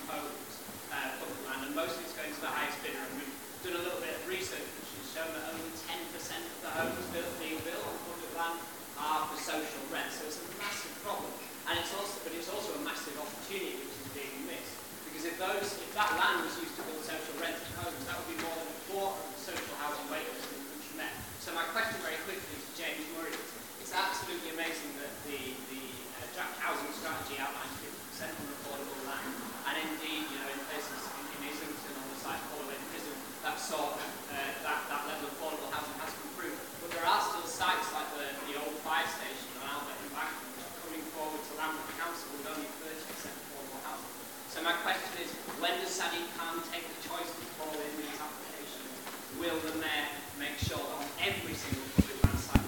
[0.07, 0.53] homes,
[0.95, 3.03] uh, public land, and most of it's going to the highest bidder.
[3.03, 3.35] And we've
[3.67, 7.03] done a little bit of research which has shown that only 10% of the homes
[7.11, 8.59] built, being built on public land
[8.99, 10.11] are for social rent.
[10.15, 11.33] So it's a massive problem.
[11.73, 14.77] And it's also, but it's also a massive opportunity which is being missed.
[15.09, 18.29] Because if those, if that land was used to build social rented homes, that would
[18.29, 21.15] be more than a quarter of the social housing waitlist in the country met.
[21.41, 23.49] So my question very quickly to James Murray is,
[23.81, 25.85] it's absolutely amazing that the, the
[26.21, 27.73] uh, housing strategy outlines
[28.21, 29.33] 50% on affordable land.
[29.65, 33.17] And indeed, you know, in places in, in Islington on the site of Holloway Prison,
[33.49, 36.57] that sort of, uh, that, that level of affordable housing has come through.
[36.85, 40.65] But there are still sites like the, the old fire station on Albert Embankment, which
[40.69, 44.15] are coming forward to Lambeth Council with only 30% affordable housing.
[44.53, 45.33] So my question is,
[45.65, 48.93] when does Sadiq Khan take the choice to call in these applications?
[49.41, 52.61] Will the mayor make sure that on every single public land site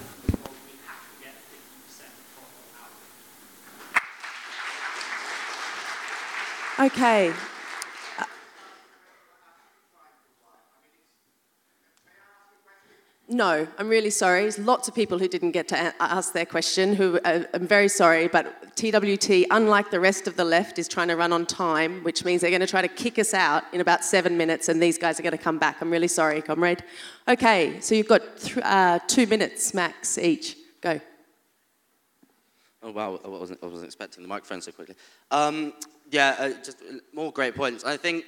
[0.65, 2.81] we have to get 50% affordable?
[6.89, 7.60] Okay.
[13.33, 14.43] No, I'm really sorry.
[14.43, 17.87] There's lots of people who didn't get to ask their question, who uh, I'm very
[17.87, 22.03] sorry, but TWT, unlike the rest of the left, is trying to run on time,
[22.03, 24.83] which means they're going to try to kick us out in about seven minutes, and
[24.83, 25.81] these guys are going to come back.
[25.81, 26.83] I'm really sorry, comrade.
[27.29, 30.57] Okay, so you've got th- uh, two minutes max each.
[30.81, 31.01] Go.
[32.83, 34.97] Oh, wow, I wasn't, I wasn't expecting the microphone so quickly.
[35.31, 35.73] Um,
[36.11, 36.79] yeah, uh, just
[37.15, 37.85] more great points.
[37.85, 38.25] I think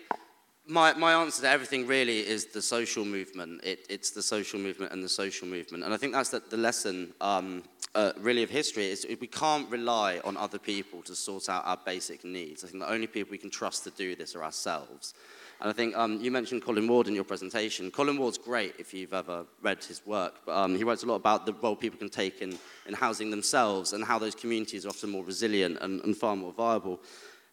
[0.66, 3.64] my, my answer to everything really is the social movement.
[3.64, 5.84] It, it's the social movement and the social movement.
[5.84, 7.64] And I think that's the, the lesson um,
[7.94, 11.78] uh, really of history is we can't rely on other people to sort out our
[11.84, 12.64] basic needs.
[12.64, 15.14] I think the only people we can trust to do this are ourselves.
[15.60, 17.90] And I think um, you mentioned Colin Ward in your presentation.
[17.90, 21.16] Colin Ward's great if you've ever read his work, but um, he writes a lot
[21.16, 24.88] about the role people can take in, in housing themselves and how those communities are
[24.88, 27.00] often more resilient and, and far more viable.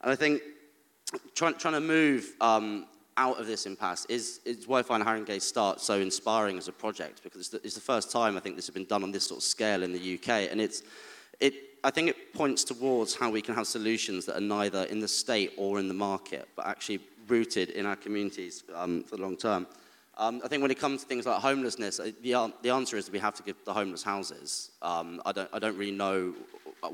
[0.02, 0.42] And I think
[1.36, 2.86] trying, trying to move um,
[3.20, 6.72] out of this impasse is, is why I find Haringey StART so inspiring as a
[6.72, 9.12] project, because it's the, it's the first time I think this has been done on
[9.12, 10.50] this sort of scale in the UK.
[10.50, 10.84] And it's,
[11.42, 15.00] it, I think it points towards how we can have solutions that are neither in
[15.00, 19.22] the state or in the market, but actually rooted in our communities um, for the
[19.22, 19.68] long term.
[20.18, 23.12] Um, I think when it comes to things like homelessness, uh, the, the answer is
[23.12, 24.72] we have to give the homeless houses.
[24.82, 26.34] Um, I, don't, I don't really know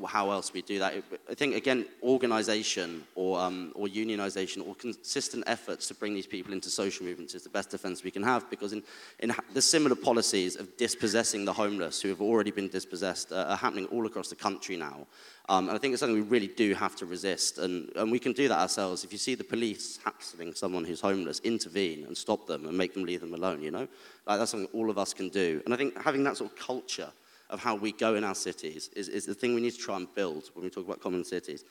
[0.07, 0.93] how else we do that.
[1.29, 6.53] I think, again, organisation or, um, or unionisation or consistent efforts to bring these people
[6.53, 8.83] into social movements is the best defence we can have because in,
[9.19, 13.57] in the similar policies of dispossessing the homeless who have already been dispossessed uh, are
[13.57, 15.05] happening all across the country now.
[15.47, 17.59] Um, and I think it's something we really do have to resist.
[17.59, 19.03] And, and we can do that ourselves.
[19.03, 22.93] If you see the police hassling someone who's homeless, intervene and stop them and make
[22.95, 23.87] them leave them alone, you know?
[24.25, 25.61] Like, that's something all of us can do.
[25.65, 27.11] And I think having that sort of culture
[27.49, 29.97] of how we go in our cities is, is the thing we need to try
[29.97, 31.63] and build when we talk about common cities.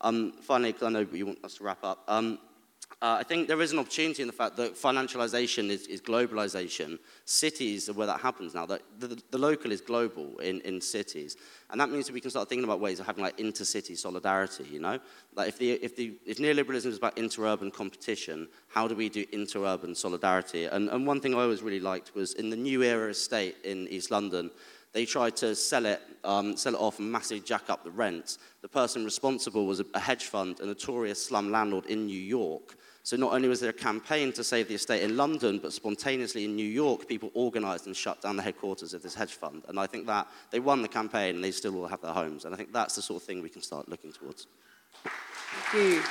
[0.00, 2.38] Um, finally, because I know you want us to wrap up, um,
[3.00, 6.98] uh, I think there is an opportunity in the fact that financialization is, is globalization.
[7.24, 8.66] Cities are where that happens now.
[8.66, 11.36] The, the, the, local is global in, in cities.
[11.70, 14.64] And that means that we can start thinking about ways of having like intercity solidarity,
[14.70, 15.00] you know?
[15.34, 19.26] Like if, the, if, the, if neoliberalism is about interurban competition, how do we do
[19.26, 20.66] interurban solidarity?
[20.66, 23.88] And, and one thing I always really liked was in the New Era estate in
[23.88, 24.50] East London,
[24.92, 28.38] they tried to sell it, um, sell it off and massively jack up the rent.
[28.60, 33.16] The person responsible was a, hedge fund, a notorious slum landlord in New York so
[33.16, 36.54] not only was there a campaign to save the estate in London, but spontaneously in
[36.54, 39.64] New York, people organised and shut down the headquarters of this hedge fund.
[39.66, 42.44] And I think that they won the campaign and they still will have their homes.
[42.44, 44.46] And I think that's the sort of thing we can start looking towards.
[45.72, 46.02] Thank you.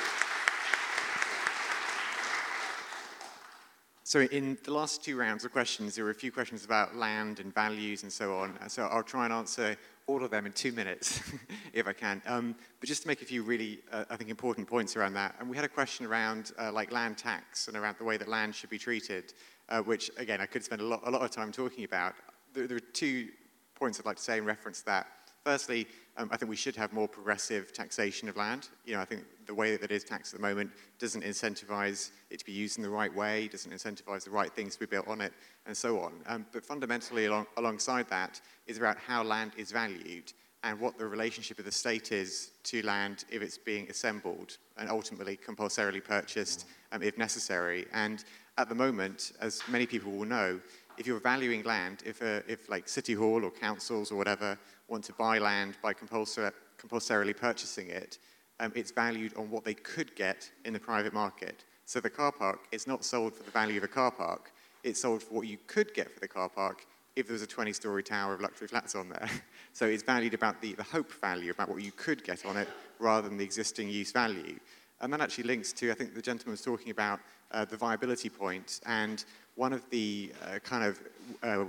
[4.04, 7.38] So in the last two rounds of questions, there were a few questions about land
[7.38, 8.58] and values and so on.
[8.68, 9.76] So I'll try and answer
[10.08, 11.20] all of them in two minutes,
[11.72, 12.20] if I can.
[12.26, 15.36] Um, but just to make a few really, uh, I think, important points around that.
[15.38, 18.28] And we had a question around uh, like land tax and around the way that
[18.28, 19.34] land should be treated,
[19.68, 22.14] uh, which, again, I could spend a lot, a lot of time talking about.
[22.52, 23.28] There, there, are two
[23.76, 25.06] points I'd like to say in reference to that.
[25.44, 28.68] Firstly, um, I think we should have more progressive taxation of land.
[28.84, 32.10] You know, I think the way that it is taxed at the moment doesn't incentivize
[32.30, 34.86] it to be used in the right way, doesn't incentivize the right things to be
[34.86, 35.32] built on it,
[35.66, 36.12] and so on.
[36.26, 40.32] Um, but fundamentally, along, alongside that, is about how land is valued
[40.64, 44.88] and what the relationship of the state is to land if it's being assembled and
[44.88, 47.86] ultimately compulsorily purchased um, if necessary.
[47.92, 48.24] And
[48.58, 50.60] at the moment, as many people will know,
[50.98, 54.58] if you're valuing land, if, uh, if like City Hall or councils or whatever
[54.88, 58.18] want to buy land by compulsor- compulsorily purchasing it,
[58.60, 61.64] um, it's valued on what they could get in the private market.
[61.84, 64.52] So the car park is not sold for the value of a car park,
[64.84, 67.46] it's sold for what you could get for the car park if there was a
[67.46, 69.28] 20 story tower of luxury flats on there.
[69.72, 72.68] so it's valued about the, the hope value, about what you could get on it,
[72.98, 74.58] rather than the existing use value.
[75.00, 77.20] And that actually links to, I think the gentleman was talking about
[77.50, 78.80] uh, the viability point.
[78.86, 79.24] And
[79.56, 81.00] one of the uh, kind of
[81.42, 81.64] uh,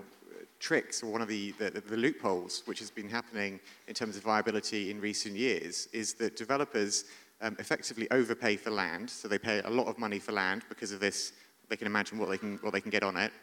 [0.63, 3.59] tricks or one of the, the, the, loopholes which has been happening
[3.89, 7.03] in terms of viability in recent years is that developers
[7.41, 9.09] um, effectively overpay for land.
[9.09, 11.33] So they pay a lot of money for land because of this.
[11.67, 13.33] They can imagine what they can, what they can get on it.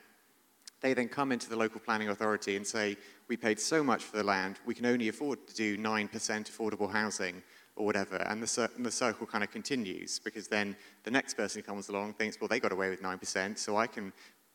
[0.80, 2.96] They then come into the local planning authority and say,
[3.28, 6.90] we paid so much for the land, we can only afford to do 9% affordable
[6.90, 7.42] housing
[7.76, 8.16] or whatever.
[8.16, 10.74] And the, and the circle kind of continues because then
[11.04, 13.86] the next person who comes along thinks, well, they got away with 9%, so I
[13.86, 14.10] can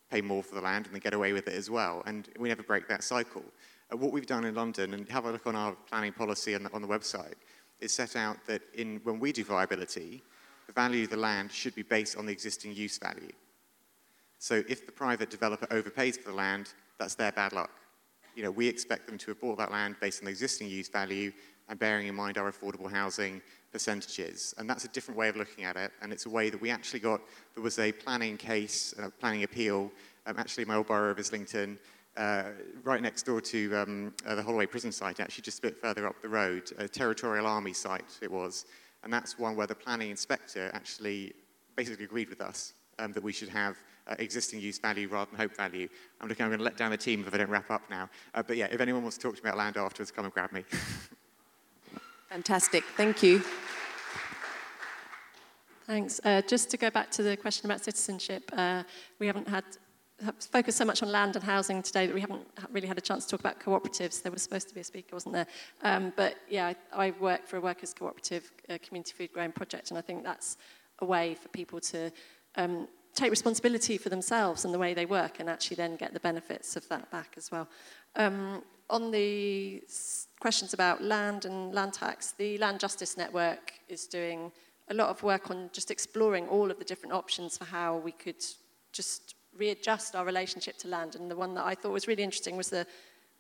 [0.09, 2.03] pay more for the land and then get away with it as well.
[2.05, 3.43] And we never break that cycle.
[3.91, 6.63] Uh, what we've done in London, and have a look on our planning policy on
[6.63, 7.35] the, on the website,
[7.79, 10.23] is set out that in, when we do viability,
[10.67, 13.31] the value of the land should be based on the existing use value.
[14.39, 17.71] So if the private developer overpays for the land, that's their bad luck.
[18.35, 20.89] You know, we expect them to have bought that land based on the existing use
[20.89, 21.31] value
[21.69, 23.41] and bearing in mind our affordable housing
[23.75, 24.55] percentages.
[24.57, 25.91] And that's a different way of looking at it.
[26.01, 27.19] And it's a way that we actually got,
[27.55, 29.91] there was a planning case, a planning appeal,
[30.27, 31.77] um, actually my old borough of Islington,
[32.15, 32.51] uh,
[32.85, 36.07] right next door to um, uh, the Holloway prison site, actually just a bit further
[36.07, 38.65] up the road, a territorial army site it was.
[39.03, 41.33] And that's one where the planning inspector actually
[41.75, 43.75] basically agreed with us um, that we should have
[44.07, 45.89] uh, existing use value rather than hope value.
[46.21, 48.09] I'm looking, I'm going to let down the team if I don't wrap up now.
[48.33, 50.33] Uh, but yeah, if anyone wants to talk to me about land afterwards, come and
[50.33, 50.63] grab me.
[52.35, 53.41] Fantastic, thank you.
[55.87, 56.19] Thanks.
[56.21, 58.83] Uh, just to go back to the question about citizenship, uh,
[59.19, 59.63] we haven't had
[60.51, 63.23] focused so much on land and housing today that we haven't really had a chance
[63.23, 64.21] to talk about cooperatives.
[64.21, 65.47] There was supposed to be a speaker, wasn't there?
[65.81, 69.91] Um, but yeah, I, I, work for a workers' cooperative uh, community food growing project,
[69.91, 70.57] and I think that's
[70.99, 72.11] a way for people to
[72.55, 76.19] um, take responsibility for themselves and the way they work, and actually then get the
[76.19, 77.69] benefits of that back as well.
[78.17, 79.83] Um, on the
[80.45, 84.51] questions about land and land tax, the Land Justice Network is doing
[84.89, 88.11] a lot of work on just exploring all of the different options for how we
[88.11, 88.45] could
[88.91, 91.15] just readjust our relationship to land.
[91.15, 92.85] And the one that I thought was really interesting was the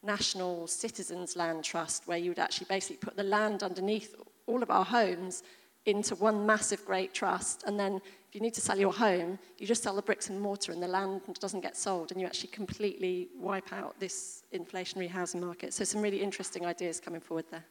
[0.01, 4.15] National Citizens Land Trust, where you would actually basically put the land underneath
[4.47, 5.43] all of our homes
[5.85, 7.63] into one massive great trust.
[7.67, 8.01] And then
[8.35, 10.87] you need to sell your home, you just sell the bricks and mortar and the
[10.89, 12.11] land doesn't get sold.
[12.11, 15.73] And you actually completely wipe out this inflationary housing market.
[15.73, 17.63] So some really interesting ideas coming forward there.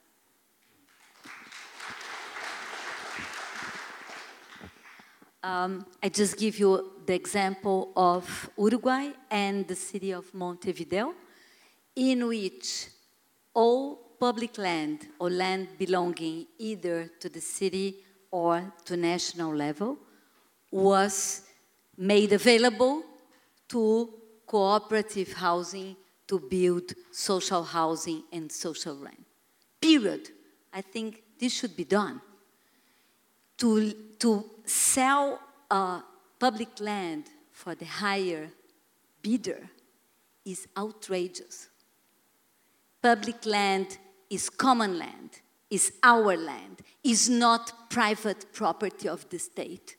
[5.42, 11.12] Um, I just give you the example of Uruguay and the city of Montevideo,
[11.94, 12.88] in which
[13.52, 17.96] all public land or land belonging either to the city
[18.30, 19.98] or to national level
[20.74, 21.42] was
[21.96, 23.04] made available
[23.68, 24.12] to
[24.44, 25.94] cooperative housing
[26.26, 29.24] to build social housing and social rent.
[29.80, 30.30] Period.
[30.72, 32.20] I think this should be done.
[33.58, 35.38] To, to sell
[35.70, 36.00] uh,
[36.40, 38.50] public land for the higher
[39.22, 39.70] bidder
[40.44, 41.68] is outrageous.
[43.00, 43.96] Public land
[44.28, 45.30] is common land,
[45.70, 49.94] is our land, is not private property of the state,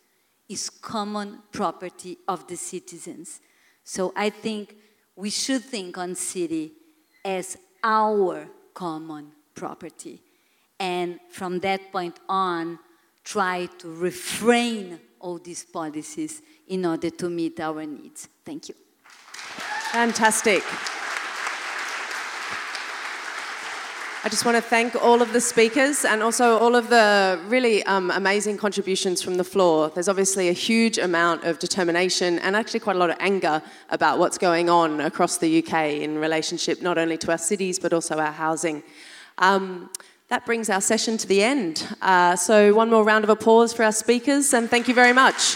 [0.48, 3.42] is common property of the citizens.
[3.84, 4.76] So I think
[5.16, 6.74] we should think on city
[7.24, 10.22] as our common property.
[10.80, 12.80] And from that point on,
[13.24, 18.28] try to refrain all these policies in order to meet our needs.
[18.44, 18.76] Thank you.
[19.92, 20.64] Fantastic.
[24.26, 27.84] I just want to thank all of the speakers and also all of the really
[27.84, 29.92] um, amazing contributions from the floor.
[29.94, 33.62] There's obviously a huge amount of determination and actually quite a lot of anger
[33.92, 37.94] about what's going on across the UK in relationship not only to our cities but
[37.94, 38.82] also our housing.
[39.38, 39.92] Um,
[40.30, 41.88] that brings our session to the end.
[42.02, 45.56] Uh, so, one more round of applause for our speakers, and thank you very much.